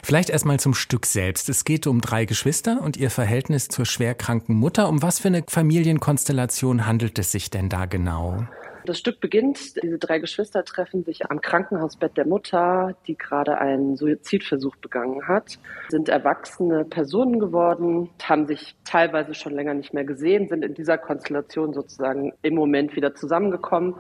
Vielleicht 0.03 0.29
erstmal 0.29 0.59
zum 0.59 0.73
Stück 0.73 1.05
selbst. 1.05 1.50
Es 1.50 1.65
geht 1.65 1.85
um 1.85 2.01
drei 2.01 2.25
Geschwister 2.25 2.81
und 2.81 2.97
ihr 2.97 3.09
Verhältnis 3.09 3.67
zur 3.67 3.85
schwerkranken 3.85 4.55
Mutter. 4.55 4.89
Um 4.89 5.01
was 5.01 5.19
für 5.19 5.27
eine 5.27 5.43
Familienkonstellation 5.47 6.85
handelt 6.85 7.19
es 7.19 7.31
sich 7.31 7.50
denn 7.50 7.69
da 7.69 7.85
genau? 7.85 8.45
Das 8.85 8.99
Stück 8.99 9.21
beginnt, 9.21 9.81
diese 9.81 9.97
drei 9.97 10.19
Geschwister 10.19 10.65
treffen 10.65 11.05
sich 11.05 11.29
am 11.29 11.39
Krankenhausbett 11.39 12.17
der 12.17 12.27
Mutter, 12.27 12.95
die 13.07 13.17
gerade 13.17 13.57
einen 13.57 13.95
Suizidversuch 13.95 14.75
begangen 14.75 15.25
hat, 15.27 15.57
sind 15.87 16.09
erwachsene 16.09 16.83
Personen 16.83 17.39
geworden, 17.39 18.09
haben 18.21 18.45
sich 18.45 18.75
teilweise 18.83 19.33
schon 19.35 19.53
länger 19.53 19.73
nicht 19.73 19.93
mehr 19.93 20.03
gesehen, 20.03 20.49
sind 20.49 20.65
in 20.65 20.73
dieser 20.73 20.97
Konstellation 20.97 21.73
sozusagen 21.73 22.33
im 22.41 22.55
Moment 22.55 22.95
wieder 22.97 23.15
zusammengekommen 23.15 23.95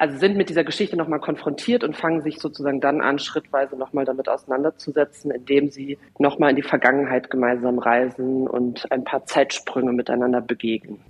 also 0.00 0.16
sind 0.16 0.34
mit 0.34 0.48
dieser 0.48 0.64
Geschichte 0.64 0.96
nochmal 0.96 1.20
konfrontiert 1.20 1.84
und 1.84 1.94
fangen 1.94 2.22
sich 2.22 2.38
sozusagen 2.38 2.80
dann 2.80 3.02
an, 3.02 3.18
schrittweise 3.18 3.76
nochmal 3.76 4.06
damit 4.06 4.30
auseinanderzusetzen, 4.30 5.30
indem 5.30 5.70
sie 5.70 5.98
nochmal 6.18 6.50
in 6.50 6.56
die 6.56 6.62
Vergangenheit 6.62 7.28
gemeinsam 7.28 7.78
reisen 7.78 8.48
und 8.48 8.90
ein 8.90 9.04
paar 9.04 9.26
Zeitsprünge 9.26 9.92
miteinander 9.92 10.40
begegnen. 10.40 11.00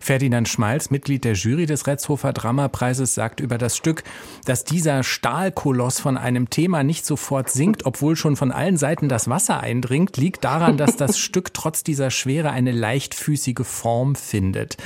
Ferdinand 0.00 0.48
Schmalz, 0.48 0.90
Mitglied 0.90 1.24
der 1.24 1.34
Jury 1.34 1.66
des 1.66 1.86
Retzhofer 1.86 2.32
Dramapreises, 2.32 3.14
sagt 3.14 3.38
über 3.38 3.56
das 3.56 3.76
Stück, 3.76 4.02
dass 4.46 4.64
dieser 4.64 5.04
Stahlkoloss 5.04 6.00
von 6.00 6.18
einem 6.18 6.50
Thema 6.50 6.82
nicht 6.82 7.06
sofort 7.06 7.50
sinkt, 7.50 7.86
obwohl 7.86 8.16
schon 8.16 8.34
von 8.34 8.50
allen 8.50 8.76
Seiten 8.76 9.08
das 9.08 9.30
Wasser 9.30 9.60
eindringt, 9.60 10.16
liegt 10.16 10.42
daran, 10.42 10.76
dass 10.76 10.96
das 10.96 11.20
Stück 11.20 11.54
trotz 11.54 11.84
dieser 11.84 12.10
Schwere 12.10 12.50
eine 12.50 12.72
leichtfüßige 12.72 13.64
Form 13.64 14.16
findet. 14.16 14.76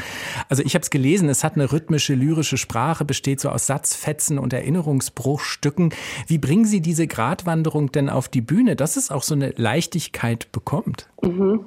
Also 0.50 0.62
ich 0.62 0.74
habe 0.74 0.82
es 0.82 0.90
gelesen, 0.90 1.30
es 1.30 1.44
hat 1.44 1.54
eine 1.54 1.72
rhythmische, 1.72 2.12
lyrische 2.12 2.58
Sprache, 2.58 3.06
besteht 3.06 3.40
so 3.40 3.53
aus 3.54 3.66
Satzfetzen 3.66 4.38
und 4.38 4.52
Erinnerungsbruchstücken. 4.52 5.94
Wie 6.26 6.38
bringen 6.38 6.64
Sie 6.64 6.80
diese 6.80 7.06
Gratwanderung 7.06 7.92
denn 7.92 8.10
auf 8.10 8.28
die 8.28 8.40
Bühne, 8.40 8.76
dass 8.76 8.96
es 8.96 9.10
auch 9.10 9.22
so 9.22 9.34
eine 9.34 9.52
Leichtigkeit 9.56 10.50
bekommt? 10.52 11.08
Mhm. 11.22 11.66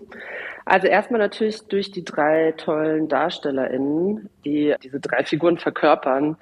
Also 0.66 0.88
erstmal 0.88 1.22
natürlich 1.22 1.62
durch 1.70 1.92
die 1.92 2.04
drei 2.04 2.54
tollen 2.58 3.08
DarstellerInnen, 3.08 4.30
die 4.44 4.76
diese 4.84 5.00
drei 5.00 5.24
Figuren 5.24 5.58
verkörpern, 5.58 6.36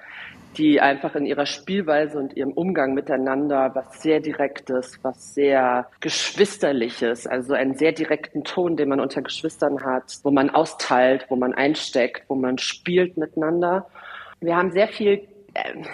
die 0.56 0.80
einfach 0.80 1.14
in 1.14 1.26
ihrer 1.26 1.46
Spielweise 1.46 2.18
und 2.18 2.36
ihrem 2.36 2.52
Umgang 2.52 2.94
miteinander 2.94 3.70
was 3.74 4.02
sehr 4.02 4.20
Direktes, 4.20 4.98
was 5.02 5.34
sehr 5.34 5.86
Geschwisterliches, 6.00 7.26
also 7.26 7.54
einen 7.54 7.76
sehr 7.76 7.92
direkten 7.92 8.42
Ton, 8.44 8.76
den 8.76 8.88
man 8.88 9.00
unter 9.00 9.22
Geschwistern 9.22 9.84
hat, 9.84 10.18
wo 10.22 10.30
man 10.30 10.50
austeilt, 10.50 11.26
wo 11.28 11.36
man 11.36 11.54
einsteckt, 11.54 12.24
wo 12.28 12.34
man 12.34 12.58
spielt 12.58 13.16
miteinander. 13.16 13.86
Wir 14.40 14.56
haben 14.56 14.72
sehr 14.72 14.88
viel 14.88 15.28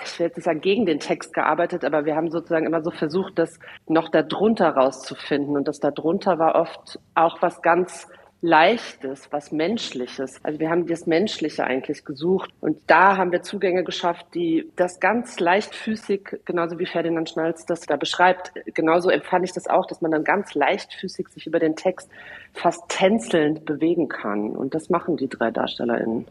ich 0.04 0.18
will 0.18 0.26
jetzt 0.26 0.36
nicht 0.36 0.44
sagen 0.44 0.60
gegen 0.60 0.86
den 0.86 1.00
Text 1.00 1.32
gearbeitet, 1.34 1.84
aber 1.84 2.04
wir 2.04 2.16
haben 2.16 2.30
sozusagen 2.30 2.66
immer 2.66 2.82
so 2.82 2.90
versucht, 2.90 3.38
das 3.38 3.58
noch 3.86 4.08
darunter 4.08 4.70
rauszufinden. 4.70 5.56
Und 5.56 5.68
das 5.68 5.80
darunter 5.80 6.38
war 6.38 6.54
oft 6.54 6.98
auch 7.14 7.40
was 7.42 7.62
ganz 7.62 8.08
Leichtes, 8.44 9.28
was 9.30 9.52
Menschliches. 9.52 10.40
Also 10.42 10.58
wir 10.58 10.68
haben 10.68 10.88
das 10.88 11.06
Menschliche 11.06 11.62
eigentlich 11.62 12.04
gesucht. 12.04 12.50
Und 12.60 12.76
da 12.88 13.16
haben 13.16 13.30
wir 13.30 13.42
Zugänge 13.42 13.84
geschafft, 13.84 14.26
die 14.34 14.68
das 14.74 14.98
ganz 14.98 15.38
leichtfüßig, 15.38 16.40
genauso 16.44 16.80
wie 16.80 16.86
Ferdinand 16.86 17.30
Schnalz 17.30 17.64
das 17.66 17.82
da 17.82 17.94
beschreibt, 17.94 18.52
genauso 18.74 19.10
empfand 19.10 19.44
ich 19.44 19.52
das 19.52 19.68
auch, 19.68 19.86
dass 19.86 20.02
man 20.02 20.10
dann 20.10 20.24
ganz 20.24 20.54
leichtfüßig 20.54 21.28
sich 21.28 21.46
über 21.46 21.60
den 21.60 21.76
Text 21.76 22.10
fast 22.52 22.82
tänzelnd 22.88 23.64
bewegen 23.64 24.08
kann. 24.08 24.50
Und 24.50 24.74
das 24.74 24.90
machen 24.90 25.16
die 25.16 25.28
drei 25.28 25.52
DarstellerInnen. 25.52 26.26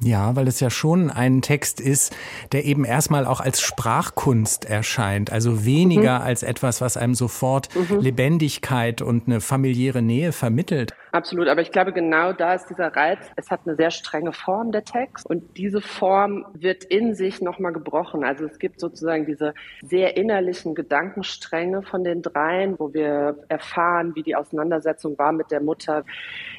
Ja, 0.00 0.36
weil 0.36 0.46
es 0.46 0.60
ja 0.60 0.68
schon 0.68 1.10
ein 1.10 1.40
Text 1.40 1.80
ist, 1.80 2.14
der 2.52 2.64
eben 2.64 2.84
erstmal 2.84 3.24
auch 3.24 3.40
als 3.40 3.60
Sprachkunst 3.60 4.66
erscheint. 4.66 5.32
Also 5.32 5.64
weniger 5.64 6.18
mhm. 6.18 6.26
als 6.26 6.42
etwas, 6.42 6.80
was 6.80 6.96
einem 6.96 7.14
sofort 7.14 7.68
mhm. 7.74 8.00
Lebendigkeit 8.00 9.00
und 9.00 9.26
eine 9.26 9.40
familiäre 9.40 10.02
Nähe 10.02 10.32
vermittelt. 10.32 10.94
Absolut, 11.16 11.48
aber 11.48 11.62
ich 11.62 11.72
glaube, 11.72 11.94
genau 11.94 12.34
da 12.34 12.52
ist 12.52 12.66
dieser 12.68 12.94
Reiz. 12.94 13.30
Es 13.36 13.50
hat 13.50 13.60
eine 13.64 13.74
sehr 13.74 13.90
strenge 13.90 14.34
Form, 14.34 14.70
der 14.70 14.84
Text. 14.84 15.24
Und 15.24 15.56
diese 15.56 15.80
Form 15.80 16.44
wird 16.52 16.84
in 16.84 17.14
sich 17.14 17.40
nochmal 17.40 17.72
gebrochen. 17.72 18.22
Also 18.22 18.44
es 18.44 18.58
gibt 18.58 18.80
sozusagen 18.80 19.24
diese 19.24 19.54
sehr 19.80 20.18
innerlichen 20.18 20.74
Gedankenstränge 20.74 21.80
von 21.80 22.04
den 22.04 22.20
dreien, 22.20 22.78
wo 22.78 22.92
wir 22.92 23.38
erfahren, 23.48 24.14
wie 24.14 24.24
die 24.24 24.36
Auseinandersetzung 24.36 25.16
war 25.16 25.32
mit 25.32 25.50
der 25.50 25.62
Mutter. 25.62 26.04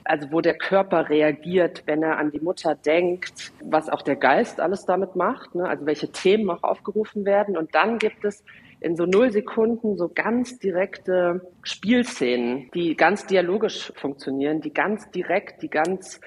Also 0.06 0.32
wo 0.32 0.42
der 0.42 0.58
Körper 0.58 1.08
reagiert, 1.08 1.84
wenn 1.86 2.02
er 2.02 2.18
an 2.18 2.32
die 2.32 2.40
Mutter 2.40 2.74
denkt, 2.74 3.52
was 3.64 3.90
auch 3.90 4.02
der 4.02 4.16
Geist 4.16 4.60
alles 4.60 4.86
damit 4.86 5.16
macht. 5.16 5.54
Ne? 5.54 5.70
Also 5.70 5.86
welche 5.86 6.12
Themen 6.12 6.50
auch 6.50 6.64
aufgerufen 6.64 7.26
werden. 7.26 7.56
Und 7.58 7.76
dann 7.76 8.00
gibt 8.00 8.26
es 8.26 8.44
in 8.80 8.96
so 8.96 9.06
null 9.06 9.32
Sekunden 9.32 9.98
so 9.98 10.10
ganz 10.10 10.60
direkte 10.60 11.42
Spielszenen, 11.64 12.70
die 12.74 12.96
ganz 12.96 13.26
dialogisch 13.26 13.92
funktionieren, 13.96 14.62
die 14.62 14.74
ganz 14.74 15.10
direkt, 15.12 15.62
die 15.62 15.70
ganz 15.70 16.20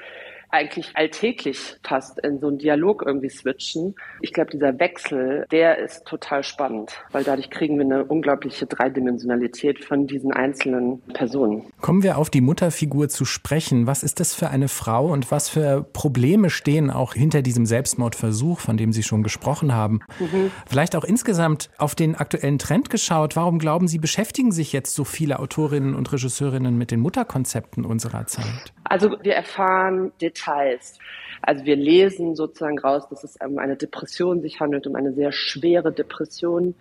eigentlich 0.50 0.90
alltäglich 0.94 1.76
fast 1.82 2.18
in 2.20 2.40
so 2.40 2.48
einen 2.48 2.58
Dialog 2.58 3.02
irgendwie 3.06 3.30
switchen. 3.30 3.94
Ich 4.20 4.32
glaube, 4.32 4.50
dieser 4.50 4.78
Wechsel, 4.78 5.46
der 5.50 5.78
ist 5.78 6.04
total 6.06 6.42
spannend, 6.42 6.92
weil 7.12 7.24
dadurch 7.24 7.50
kriegen 7.50 7.76
wir 7.78 7.84
eine 7.84 8.04
unglaubliche 8.04 8.66
Dreidimensionalität 8.66 9.84
von 9.84 10.06
diesen 10.06 10.32
einzelnen 10.32 11.00
Personen. 11.14 11.64
Kommen 11.80 12.02
wir 12.02 12.18
auf 12.18 12.30
die 12.30 12.40
Mutterfigur 12.40 13.08
zu 13.08 13.24
sprechen. 13.24 13.86
Was 13.86 14.02
ist 14.02 14.20
das 14.20 14.34
für 14.34 14.50
eine 14.50 14.68
Frau 14.68 15.06
und 15.06 15.30
was 15.30 15.48
für 15.48 15.84
Probleme 15.92 16.50
stehen 16.50 16.90
auch 16.90 17.14
hinter 17.14 17.42
diesem 17.42 17.66
Selbstmordversuch, 17.66 18.60
von 18.60 18.76
dem 18.76 18.92
Sie 18.92 19.02
schon 19.02 19.22
gesprochen 19.22 19.74
haben? 19.74 20.00
Mhm. 20.18 20.50
Vielleicht 20.66 20.96
auch 20.96 21.04
insgesamt 21.04 21.70
auf 21.78 21.94
den 21.94 22.14
aktuellen 22.14 22.58
Trend 22.58 22.90
geschaut. 22.90 23.36
Warum 23.36 23.58
glauben 23.58 23.88
Sie, 23.88 23.98
beschäftigen 23.98 24.52
sich 24.52 24.72
jetzt 24.72 24.94
so 24.94 25.04
viele 25.04 25.38
Autorinnen 25.38 25.94
und 25.94 26.12
Regisseurinnen 26.12 26.76
mit 26.76 26.90
den 26.90 27.00
Mutterkonzepten 27.00 27.84
unserer 27.84 28.26
Zeit? 28.26 28.72
Also 28.90 29.16
wir 29.22 29.34
erfahren 29.34 30.10
Details. 30.20 30.98
Also 31.42 31.64
wir 31.64 31.76
lesen 31.76 32.34
sozusagen 32.34 32.80
raus, 32.80 33.08
dass 33.08 33.22
es 33.22 33.36
um 33.36 33.58
eine 33.58 33.76
Depression 33.76 34.42
sich 34.42 34.58
handelt, 34.58 34.84
um 34.88 34.96
eine 34.96 35.12
sehr 35.12 35.30
schwere 35.30 35.92
Depression, 35.92 36.74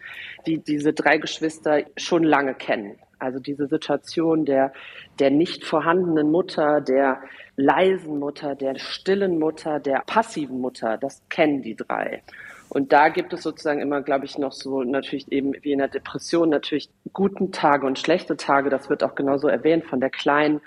die 0.47 0.57
diese 0.57 0.91
drei 0.91 1.19
Geschwister 1.19 1.83
schon 1.97 2.23
lange 2.23 2.55
kennen. 2.55 2.97
Also 3.19 3.39
diese 3.39 3.67
Situation 3.67 4.45
der, 4.45 4.73
der 5.19 5.29
nicht 5.29 5.63
vorhandenen 5.65 6.31
Mutter, 6.31 6.81
der 6.81 7.21
leisen 7.57 8.17
Mutter, 8.17 8.55
der 8.55 8.79
stillen 8.79 9.37
Mutter, 9.37 9.79
der 9.79 9.99
passiven 10.07 10.59
Mutter, 10.61 10.97
das 10.97 11.21
kennen 11.29 11.61
die 11.61 11.75
drei. 11.75 12.23
Und 12.69 12.91
da 12.91 13.09
gibt 13.09 13.33
es 13.33 13.43
sozusagen 13.43 13.81
immer, 13.81 14.01
glaube 14.01 14.25
ich, 14.25 14.37
noch 14.37 14.51
so 14.51 14.83
natürlich 14.83 15.31
eben 15.31 15.53
wie 15.61 15.73
in 15.73 15.79
der 15.79 15.87
Depression 15.87 16.49
natürlich 16.49 16.89
guten 17.13 17.51
Tage 17.51 17.85
und 17.85 17.99
schlechte 17.99 18.37
Tage. 18.37 18.69
Das 18.69 18.89
wird 18.89 19.03
auch 19.03 19.15
genauso 19.15 19.47
erwähnt 19.47 19.85
von 19.85 19.99
der 19.99 20.11
Kleinen, 20.11 20.61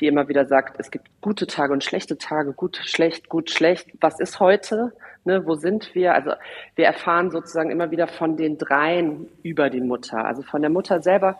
die 0.00 0.06
immer 0.06 0.28
wieder 0.28 0.46
sagt, 0.46 0.76
es 0.78 0.90
gibt 0.90 1.08
gute 1.20 1.46
Tage 1.46 1.72
und 1.72 1.84
schlechte 1.84 2.18
Tage, 2.18 2.52
gut, 2.52 2.76
schlecht, 2.82 3.28
gut, 3.28 3.50
schlecht. 3.50 3.88
Was 4.00 4.20
ist 4.20 4.40
heute? 4.40 4.92
Ne, 5.24 5.46
wo 5.46 5.54
sind 5.54 5.94
wir? 5.94 6.14
Also 6.14 6.32
wir 6.74 6.86
erfahren 6.86 7.30
sozusagen 7.30 7.70
immer 7.70 7.90
wieder 7.90 8.08
von 8.08 8.36
den 8.36 8.58
dreien 8.58 9.28
über 9.42 9.70
die 9.70 9.80
Mutter. 9.80 10.24
Also 10.24 10.42
von 10.42 10.62
der 10.62 10.70
Mutter 10.70 11.00
selber 11.00 11.38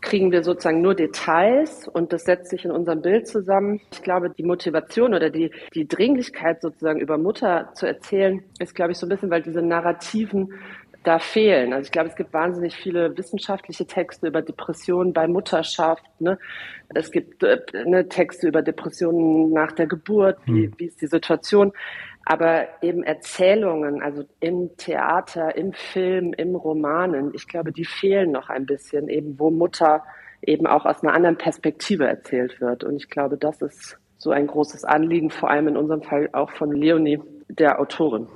kriegen 0.00 0.32
wir 0.32 0.42
sozusagen 0.42 0.80
nur 0.80 0.94
Details 0.94 1.88
und 1.88 2.12
das 2.12 2.24
setzt 2.24 2.50
sich 2.50 2.64
in 2.64 2.70
unserem 2.72 3.02
Bild 3.02 3.28
zusammen. 3.28 3.80
Ich 3.92 4.02
glaube, 4.02 4.30
die 4.30 4.42
Motivation 4.42 5.14
oder 5.14 5.30
die, 5.30 5.52
die 5.74 5.86
Dringlichkeit 5.86 6.60
sozusagen 6.60 7.00
über 7.00 7.18
Mutter 7.18 7.70
zu 7.74 7.86
erzählen, 7.86 8.42
ist, 8.58 8.74
glaube 8.74 8.92
ich, 8.92 8.98
so 8.98 9.06
ein 9.06 9.08
bisschen, 9.08 9.30
weil 9.30 9.42
diese 9.42 9.62
narrativen 9.62 10.54
da 11.04 11.18
fehlen. 11.18 11.72
Also 11.72 11.86
ich 11.86 11.92
glaube, 11.92 12.08
es 12.08 12.16
gibt 12.16 12.32
wahnsinnig 12.32 12.76
viele 12.76 13.16
wissenschaftliche 13.16 13.86
Texte 13.86 14.28
über 14.28 14.42
Depressionen 14.42 15.12
bei 15.12 15.26
Mutterschaft. 15.26 16.04
Ne? 16.20 16.38
Es 16.94 17.10
gibt 17.10 17.42
äh, 17.42 17.60
ne, 17.86 18.08
Texte 18.08 18.48
über 18.48 18.62
Depressionen 18.62 19.52
nach 19.52 19.72
der 19.72 19.86
Geburt, 19.86 20.38
wie, 20.46 20.66
hm. 20.66 20.74
wie 20.76 20.86
ist 20.86 21.00
die 21.00 21.06
Situation. 21.06 21.72
Aber 22.24 22.68
eben 22.82 23.02
Erzählungen, 23.02 24.00
also 24.00 24.24
im 24.40 24.76
Theater, 24.76 25.56
im 25.56 25.72
Film, 25.72 26.32
im 26.34 26.54
Romanen, 26.54 27.32
ich 27.34 27.48
glaube, 27.48 27.72
die 27.72 27.84
fehlen 27.84 28.30
noch 28.30 28.48
ein 28.48 28.64
bisschen, 28.64 29.08
eben 29.08 29.38
wo 29.40 29.50
Mutter 29.50 30.04
eben 30.40 30.66
auch 30.66 30.86
aus 30.86 31.02
einer 31.02 31.14
anderen 31.14 31.36
Perspektive 31.36 32.06
erzählt 32.06 32.60
wird. 32.60 32.84
Und 32.84 32.96
ich 32.96 33.08
glaube, 33.08 33.36
das 33.36 33.60
ist 33.62 33.98
so 34.18 34.30
ein 34.30 34.46
großes 34.46 34.84
Anliegen, 34.84 35.30
vor 35.30 35.50
allem 35.50 35.68
in 35.68 35.76
unserem 35.76 36.02
Fall 36.02 36.28
auch 36.32 36.50
von 36.50 36.70
Leonie, 36.70 37.20
der 37.58 37.80
Autorin. 37.80 38.26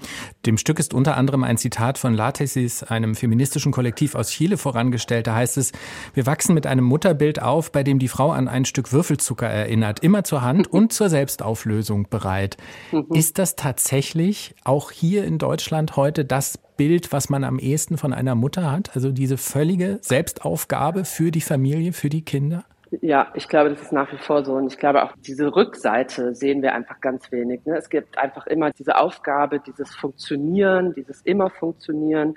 Dem 0.44 0.58
Stück 0.58 0.78
ist 0.78 0.94
unter 0.94 1.16
anderem 1.16 1.44
ein 1.44 1.56
Zitat 1.56 1.98
von 1.98 2.14
Latesis, 2.14 2.82
einem 2.82 3.14
feministischen 3.14 3.72
Kollektiv 3.72 4.14
aus 4.14 4.30
Chile, 4.30 4.56
vorangestellt. 4.56 5.26
Da 5.26 5.34
heißt 5.34 5.56
es, 5.56 5.72
wir 6.14 6.26
wachsen 6.26 6.54
mit 6.54 6.66
einem 6.66 6.84
Mutterbild 6.84 7.42
auf, 7.42 7.72
bei 7.72 7.82
dem 7.82 7.98
die 7.98 8.08
Frau 8.08 8.30
an 8.30 8.48
ein 8.48 8.64
Stück 8.64 8.92
Würfelzucker 8.92 9.46
erinnert, 9.48 10.00
immer 10.00 10.24
zur 10.24 10.42
Hand 10.42 10.66
und 10.72 10.92
zur 10.92 11.08
Selbstauflösung 11.08 12.08
bereit. 12.08 12.56
Mhm. 12.92 13.06
Ist 13.12 13.38
das 13.38 13.56
tatsächlich 13.56 14.54
auch 14.64 14.90
hier 14.90 15.24
in 15.24 15.38
Deutschland 15.38 15.96
heute 15.96 16.24
das 16.24 16.58
Bild, 16.76 17.12
was 17.12 17.30
man 17.30 17.44
am 17.44 17.58
ehesten 17.58 17.96
von 17.96 18.12
einer 18.12 18.34
Mutter 18.34 18.70
hat? 18.70 18.94
Also 18.94 19.10
diese 19.10 19.38
völlige 19.38 19.98
Selbstaufgabe 20.02 21.04
für 21.04 21.30
die 21.30 21.40
Familie, 21.40 21.92
für 21.92 22.10
die 22.10 22.22
Kinder? 22.22 22.64
Ja, 23.00 23.32
ich 23.34 23.48
glaube, 23.48 23.70
das 23.70 23.82
ist 23.82 23.92
nach 23.92 24.12
wie 24.12 24.18
vor 24.18 24.44
so. 24.44 24.54
Und 24.54 24.72
ich 24.72 24.78
glaube, 24.78 25.02
auch 25.02 25.12
diese 25.26 25.54
Rückseite 25.54 26.34
sehen 26.34 26.62
wir 26.62 26.74
einfach 26.74 27.00
ganz 27.00 27.32
wenig. 27.32 27.64
Ne? 27.64 27.76
Es 27.76 27.88
gibt 27.88 28.16
einfach 28.16 28.46
immer 28.46 28.70
diese 28.70 28.96
Aufgabe, 28.96 29.58
dieses 29.58 29.94
Funktionieren, 29.96 30.94
dieses 30.94 31.20
immer 31.22 31.50
Funktionieren, 31.50 32.36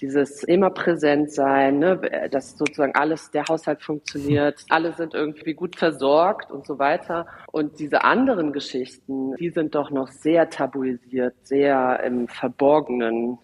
dieses 0.00 0.42
immer 0.42 0.70
präsent 0.70 1.30
sein, 1.30 1.78
ne? 1.78 2.28
dass 2.30 2.58
sozusagen 2.58 2.94
alles, 2.96 3.30
der 3.30 3.44
Haushalt 3.46 3.82
funktioniert, 3.82 4.64
alle 4.68 4.92
sind 4.92 5.14
irgendwie 5.14 5.54
gut 5.54 5.76
versorgt 5.76 6.50
und 6.50 6.66
so 6.66 6.80
weiter. 6.80 7.26
Und 7.52 7.78
diese 7.78 8.02
anderen 8.02 8.52
Geschichten, 8.52 9.36
die 9.36 9.50
sind 9.50 9.76
doch 9.76 9.90
noch 9.90 10.08
sehr 10.08 10.50
tabuisiert, 10.50 11.34
sehr 11.44 12.02
im 12.02 12.26
Verborgenen 12.26 13.38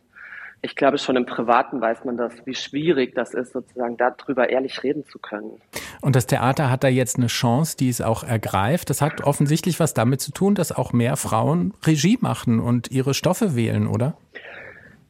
ich 0.62 0.76
glaube, 0.76 0.98
schon 0.98 1.16
im 1.16 1.26
Privaten 1.26 1.80
weiß 1.80 2.04
man 2.04 2.16
das, 2.16 2.34
wie 2.44 2.54
schwierig 2.54 3.14
das 3.14 3.34
ist, 3.34 3.52
sozusagen 3.52 3.96
darüber 3.96 4.50
ehrlich 4.50 4.82
reden 4.82 5.04
zu 5.04 5.18
können. 5.18 5.60
Und 6.02 6.16
das 6.16 6.26
Theater 6.26 6.70
hat 6.70 6.84
da 6.84 6.88
jetzt 6.88 7.16
eine 7.16 7.28
Chance, 7.28 7.76
die 7.76 7.88
es 7.88 8.00
auch 8.00 8.24
ergreift. 8.24 8.90
Das 8.90 9.00
hat 9.00 9.22
offensichtlich 9.22 9.80
was 9.80 9.94
damit 9.94 10.20
zu 10.20 10.32
tun, 10.32 10.54
dass 10.54 10.72
auch 10.72 10.92
mehr 10.92 11.16
Frauen 11.16 11.74
Regie 11.84 12.18
machen 12.20 12.60
und 12.60 12.90
ihre 12.90 13.14
Stoffe 13.14 13.56
wählen, 13.56 13.86
oder? 13.86 14.16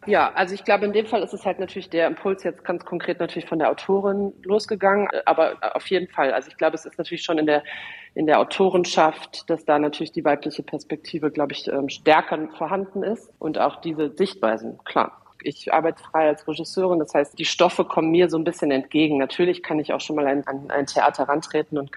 Ja, 0.06 0.32
also 0.32 0.54
ich 0.54 0.64
glaube, 0.64 0.86
in 0.86 0.92
dem 0.92 1.04
Fall 1.04 1.22
ist 1.22 1.34
es 1.34 1.44
halt 1.44 1.58
natürlich 1.58 1.90
der 1.90 2.06
Impuls 2.06 2.42
jetzt 2.42 2.64
ganz 2.64 2.84
konkret 2.86 3.20
natürlich 3.20 3.46
von 3.46 3.58
der 3.58 3.70
Autorin 3.70 4.32
losgegangen, 4.44 5.08
aber 5.26 5.58
auf 5.74 5.86
jeden 5.88 6.08
Fall. 6.08 6.32
Also 6.32 6.48
ich 6.48 6.56
glaube, 6.56 6.74
es 6.74 6.86
ist 6.86 6.96
natürlich 6.96 7.22
schon 7.22 7.38
in 7.38 7.46
der 7.46 7.62
in 8.14 8.26
der 8.26 8.40
Autorenschaft, 8.40 9.48
dass 9.48 9.64
da 9.64 9.78
natürlich 9.78 10.10
die 10.10 10.24
weibliche 10.24 10.62
Perspektive, 10.62 11.30
glaube 11.30 11.52
ich, 11.52 11.68
ähm, 11.68 11.88
stärker 11.88 12.48
vorhanden 12.58 13.02
ist 13.02 13.30
und 13.38 13.58
auch 13.58 13.80
diese 13.80 14.10
Sichtweisen, 14.16 14.78
klar. 14.84 15.20
Ich 15.42 15.72
arbeite 15.72 16.02
frei 16.02 16.28
als 16.28 16.46
Regisseurin, 16.46 16.98
das 16.98 17.14
heißt, 17.14 17.38
die 17.38 17.44
Stoffe 17.44 17.84
kommen 17.84 18.10
mir 18.10 18.28
so 18.28 18.38
ein 18.38 18.44
bisschen 18.44 18.70
entgegen. 18.70 19.18
Natürlich 19.18 19.62
kann 19.62 19.78
ich 19.78 19.92
auch 19.92 20.00
schon 20.00 20.16
mal 20.16 20.26
an, 20.26 20.42
an 20.46 20.70
ein 20.70 20.86
Theater 20.86 21.24
rantreten 21.24 21.78
und 21.78 21.90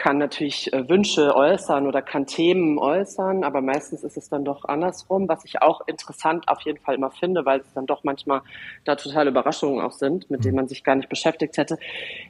kann 0.00 0.16
natürlich 0.16 0.72
äh, 0.72 0.88
Wünsche 0.88 1.36
äußern 1.36 1.86
oder 1.86 2.00
kann 2.00 2.24
Themen 2.24 2.78
äußern, 2.78 3.44
aber 3.44 3.60
meistens 3.60 4.02
ist 4.02 4.16
es 4.16 4.30
dann 4.30 4.46
doch 4.46 4.64
andersrum, 4.64 5.28
was 5.28 5.44
ich 5.44 5.60
auch 5.60 5.82
interessant 5.86 6.48
auf 6.48 6.62
jeden 6.62 6.78
Fall 6.78 6.94
immer 6.94 7.10
finde, 7.10 7.44
weil 7.44 7.60
es 7.60 7.70
dann 7.74 7.84
doch 7.84 8.02
manchmal 8.02 8.40
da 8.86 8.96
totale 8.96 9.28
Überraschungen 9.28 9.84
auch 9.84 9.92
sind, 9.92 10.30
mit 10.30 10.42
denen 10.42 10.56
man 10.56 10.68
sich 10.68 10.84
gar 10.84 10.94
nicht 10.94 11.10
beschäftigt 11.10 11.58
hätte. 11.58 11.76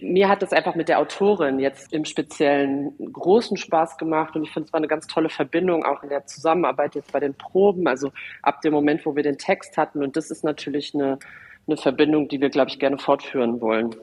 Mir 0.01 0.29
hat 0.29 0.43
es 0.43 0.53
einfach 0.53 0.75
mit 0.75 0.89
der 0.89 0.99
Autorin 0.99 1.61
jetzt 1.61 1.93
im 1.93 2.05
Speziellen 2.05 2.93
großen 3.13 3.57
Spaß 3.57 3.99
gemacht 3.99 4.35
und 4.35 4.43
ich 4.43 4.51
finde 4.51 4.67
es 4.67 4.73
war 4.73 4.79
eine 4.79 4.89
ganz 4.89 5.07
tolle 5.07 5.29
Verbindung 5.29 5.85
auch 5.85 6.03
in 6.03 6.09
der 6.09 6.27
Zusammenarbeit 6.27 6.97
jetzt 6.97 7.13
bei 7.13 7.21
den 7.21 7.35
Proben, 7.35 7.87
also 7.87 8.11
ab 8.43 8.63
dem 8.63 8.73
Moment, 8.73 9.07
wo 9.07 9.15
wir 9.15 9.23
den 9.23 9.39
Text 9.39 9.77
hatten. 9.77 10.03
Und 10.03 10.17
das 10.17 10.33
ist 10.33 10.43
natürlich 10.43 10.93
eine, 10.93 11.21
eine 11.69 11.77
Verbindung, 11.77 12.27
die 12.27 12.41
wir, 12.41 12.51
glaube 12.51 12.71
ich, 12.71 12.81
gerne 12.81 12.99
fortführen 12.99 13.61
wollen 13.61 13.95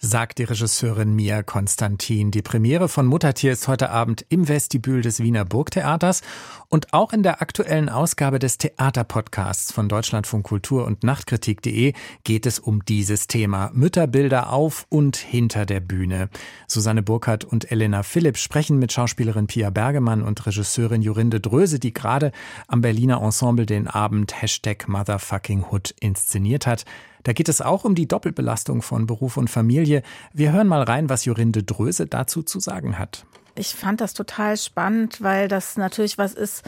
sagt 0.00 0.38
die 0.38 0.44
Regisseurin 0.44 1.14
Mia 1.14 1.42
Konstantin. 1.42 2.30
Die 2.30 2.42
Premiere 2.42 2.88
von 2.88 3.06
Muttertier 3.06 3.52
ist 3.52 3.68
heute 3.68 3.90
Abend 3.90 4.24
im 4.28 4.48
Vestibül 4.48 5.02
des 5.02 5.20
Wiener 5.20 5.44
Burgtheaters 5.44 6.22
und 6.68 6.92
auch 6.92 7.12
in 7.12 7.22
der 7.22 7.42
aktuellen 7.42 7.88
Ausgabe 7.88 8.38
des 8.38 8.58
Theaterpodcasts 8.58 9.72
von 9.72 9.88
Deutschlandfunk 9.88 10.46
Kultur 10.46 10.84
und 10.86 11.02
Nachtkritik.de 11.02 11.92
geht 12.24 12.46
es 12.46 12.58
um 12.58 12.84
dieses 12.84 13.26
Thema. 13.26 13.70
Mütterbilder 13.72 14.52
auf 14.52 14.86
und 14.88 15.16
hinter 15.16 15.66
der 15.66 15.80
Bühne. 15.80 16.28
Susanne 16.66 17.02
Burkhardt 17.02 17.44
und 17.44 17.70
Elena 17.70 18.02
Philipp 18.02 18.36
sprechen 18.36 18.78
mit 18.78 18.92
Schauspielerin 18.92 19.46
Pia 19.46 19.70
Bergemann 19.70 20.22
und 20.22 20.46
Regisseurin 20.46 21.02
Jorinde 21.02 21.40
Dröse, 21.40 21.78
die 21.78 21.92
gerade 21.92 22.32
am 22.66 22.82
Berliner 22.82 23.22
Ensemble 23.22 23.66
den 23.66 23.88
Abend 23.88 24.40
Hashtag 24.40 24.88
Motherfucking 24.88 25.64
Hood 25.70 25.94
inszeniert 26.00 26.66
hat. 26.66 26.84
Da 27.22 27.32
geht 27.32 27.48
es 27.48 27.60
auch 27.60 27.84
um 27.84 27.94
die 27.94 28.08
Doppelbelastung 28.08 28.82
von 28.82 29.06
Beruf 29.06 29.36
und 29.36 29.48
Familie. 29.48 30.02
Wir 30.32 30.52
hören 30.52 30.68
mal 30.68 30.82
rein, 30.82 31.08
was 31.08 31.24
Jorinde 31.24 31.62
Dröse 31.62 32.06
dazu 32.06 32.42
zu 32.42 32.60
sagen 32.60 32.98
hat. 32.98 33.24
Ich 33.58 33.74
fand 33.74 34.00
das 34.00 34.14
total 34.14 34.56
spannend, 34.56 35.20
weil 35.20 35.48
das 35.48 35.76
natürlich 35.76 36.16
was 36.16 36.32
ist, 36.32 36.62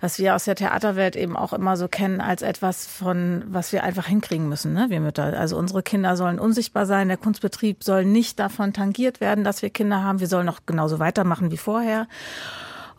was 0.00 0.18
wir 0.18 0.34
aus 0.34 0.44
der 0.44 0.54
Theaterwelt 0.54 1.16
eben 1.16 1.36
auch 1.36 1.54
immer 1.54 1.76
so 1.78 1.88
kennen 1.88 2.20
als 2.20 2.42
etwas 2.42 2.86
von, 2.86 3.44
was 3.46 3.72
wir 3.72 3.82
einfach 3.82 4.06
hinkriegen 4.06 4.48
müssen, 4.48 4.74
ne, 4.74 4.86
wir 4.90 5.00
Mütter. 5.00 5.38
Also 5.38 5.56
unsere 5.56 5.82
Kinder 5.82 6.16
sollen 6.16 6.38
unsichtbar 6.38 6.84
sein, 6.84 7.08
der 7.08 7.16
Kunstbetrieb 7.16 7.82
soll 7.82 8.04
nicht 8.04 8.38
davon 8.38 8.74
tangiert 8.74 9.20
werden, 9.20 9.42
dass 9.42 9.62
wir 9.62 9.70
Kinder 9.70 10.02
haben. 10.02 10.20
Wir 10.20 10.26
sollen 10.26 10.46
noch 10.46 10.66
genauso 10.66 10.98
weitermachen 10.98 11.50
wie 11.50 11.56
vorher. 11.56 12.06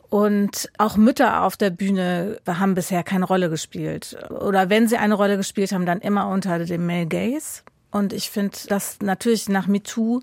Und 0.09 0.69
auch 0.77 0.97
Mütter 0.97 1.43
auf 1.43 1.57
der 1.57 1.69
Bühne 1.69 2.39
haben 2.47 2.75
bisher 2.75 3.03
keine 3.03 3.25
Rolle 3.25 3.49
gespielt. 3.49 4.17
Oder 4.29 4.69
wenn 4.69 4.87
sie 4.87 4.97
eine 4.97 5.15
Rolle 5.15 5.37
gespielt 5.37 5.71
haben, 5.71 5.85
dann 5.85 5.99
immer 5.99 6.27
unter 6.27 6.59
dem 6.59 6.85
Male 6.85 7.07
Gaze. 7.07 7.63
Und 7.95 8.11
ich 8.11 8.29
finde, 8.29 8.57
dass 8.67 8.97
natürlich 9.01 9.47
nach 9.47 9.67
MeToo 9.67 10.19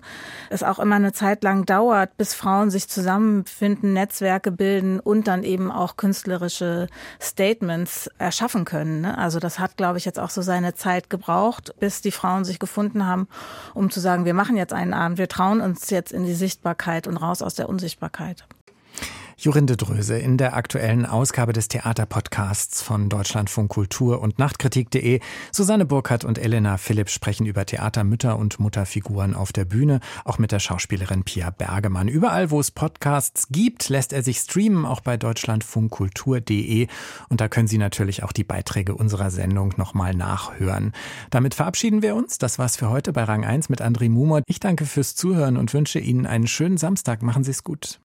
es 0.51 0.61
auch 0.61 0.77
immer 0.77 0.93
eine 0.93 1.11
Zeit 1.11 1.43
lang 1.43 1.65
dauert, 1.65 2.17
bis 2.17 2.35
Frauen 2.35 2.69
sich 2.69 2.87
zusammenfinden, 2.87 3.93
Netzwerke 3.93 4.51
bilden 4.51 4.99
und 4.99 5.27
dann 5.27 5.41
eben 5.41 5.71
auch 5.71 5.97
künstlerische 5.97 6.85
Statements 7.19 8.11
erschaffen 8.19 8.63
können. 8.63 9.01
Ne? 9.01 9.17
Also 9.17 9.39
das 9.39 9.57
hat, 9.57 9.75
glaube 9.75 9.97
ich, 9.97 10.05
jetzt 10.05 10.19
auch 10.19 10.29
so 10.29 10.43
seine 10.43 10.75
Zeit 10.75 11.09
gebraucht, 11.09 11.73
bis 11.79 12.01
die 12.01 12.11
Frauen 12.11 12.45
sich 12.45 12.59
gefunden 12.59 13.07
haben, 13.07 13.27
um 13.73 13.89
zu 13.89 13.99
sagen, 13.99 14.25
wir 14.25 14.35
machen 14.35 14.55
jetzt 14.55 14.73
einen 14.73 14.93
Abend, 14.93 15.17
wir 15.17 15.27
trauen 15.27 15.59
uns 15.59 15.89
jetzt 15.89 16.11
in 16.11 16.25
die 16.25 16.35
Sichtbarkeit 16.35 17.07
und 17.07 17.17
raus 17.17 17.41
aus 17.41 17.55
der 17.55 17.69
Unsichtbarkeit. 17.69 18.45
Jorinde 19.37 19.77
Dröse 19.77 20.17
in 20.17 20.37
der 20.37 20.55
aktuellen 20.55 21.05
Ausgabe 21.05 21.53
des 21.53 21.67
Theaterpodcasts 21.67 22.81
von 22.81 23.09
Deutschlandfunk 23.09 23.69
Kultur 23.69 24.21
und 24.21 24.39
Nachtkritik.de. 24.39 25.19
Susanne 25.51 25.85
Burkhardt 25.85 26.25
und 26.25 26.37
Elena 26.37 26.77
Philipp 26.77 27.09
sprechen 27.09 27.45
über 27.45 27.65
Theatermütter 27.65 28.37
und 28.37 28.59
Mutterfiguren 28.59 29.33
auf 29.33 29.51
der 29.51 29.65
Bühne, 29.65 29.99
auch 30.25 30.37
mit 30.37 30.51
der 30.51 30.59
Schauspielerin 30.59 31.23
Pia 31.23 31.49
Bergemann. 31.49 32.07
Überall, 32.07 32.51
wo 32.51 32.59
es 32.59 32.71
Podcasts 32.71 33.47
gibt, 33.49 33.89
lässt 33.89 34.13
er 34.13 34.23
sich 34.23 34.37
streamen, 34.37 34.85
auch 34.85 35.01
bei 35.01 35.17
deutschlandfunkkultur.de. 35.17 36.87
Und 37.29 37.41
da 37.41 37.47
können 37.47 37.67
Sie 37.67 37.77
natürlich 37.77 38.23
auch 38.23 38.31
die 38.31 38.43
Beiträge 38.43 38.95
unserer 38.95 39.31
Sendung 39.31 39.73
nochmal 39.77 40.13
nachhören. 40.13 40.93
Damit 41.29 41.55
verabschieden 41.55 42.01
wir 42.01 42.15
uns. 42.15 42.37
Das 42.37 42.59
war's 42.59 42.77
für 42.77 42.89
heute 42.89 43.13
bei 43.13 43.23
Rang 43.23 43.45
1 43.45 43.69
mit 43.69 43.81
André 43.81 44.09
Mumot. 44.09 44.43
Ich 44.47 44.59
danke 44.59 44.85
fürs 44.85 45.15
Zuhören 45.15 45.57
und 45.57 45.73
wünsche 45.73 45.99
Ihnen 45.99 46.25
einen 46.25 46.47
schönen 46.47 46.77
Samstag. 46.77 47.21
Machen 47.21 47.43
Sie 47.43 47.51
es 47.51 47.63
gut. 47.63 48.02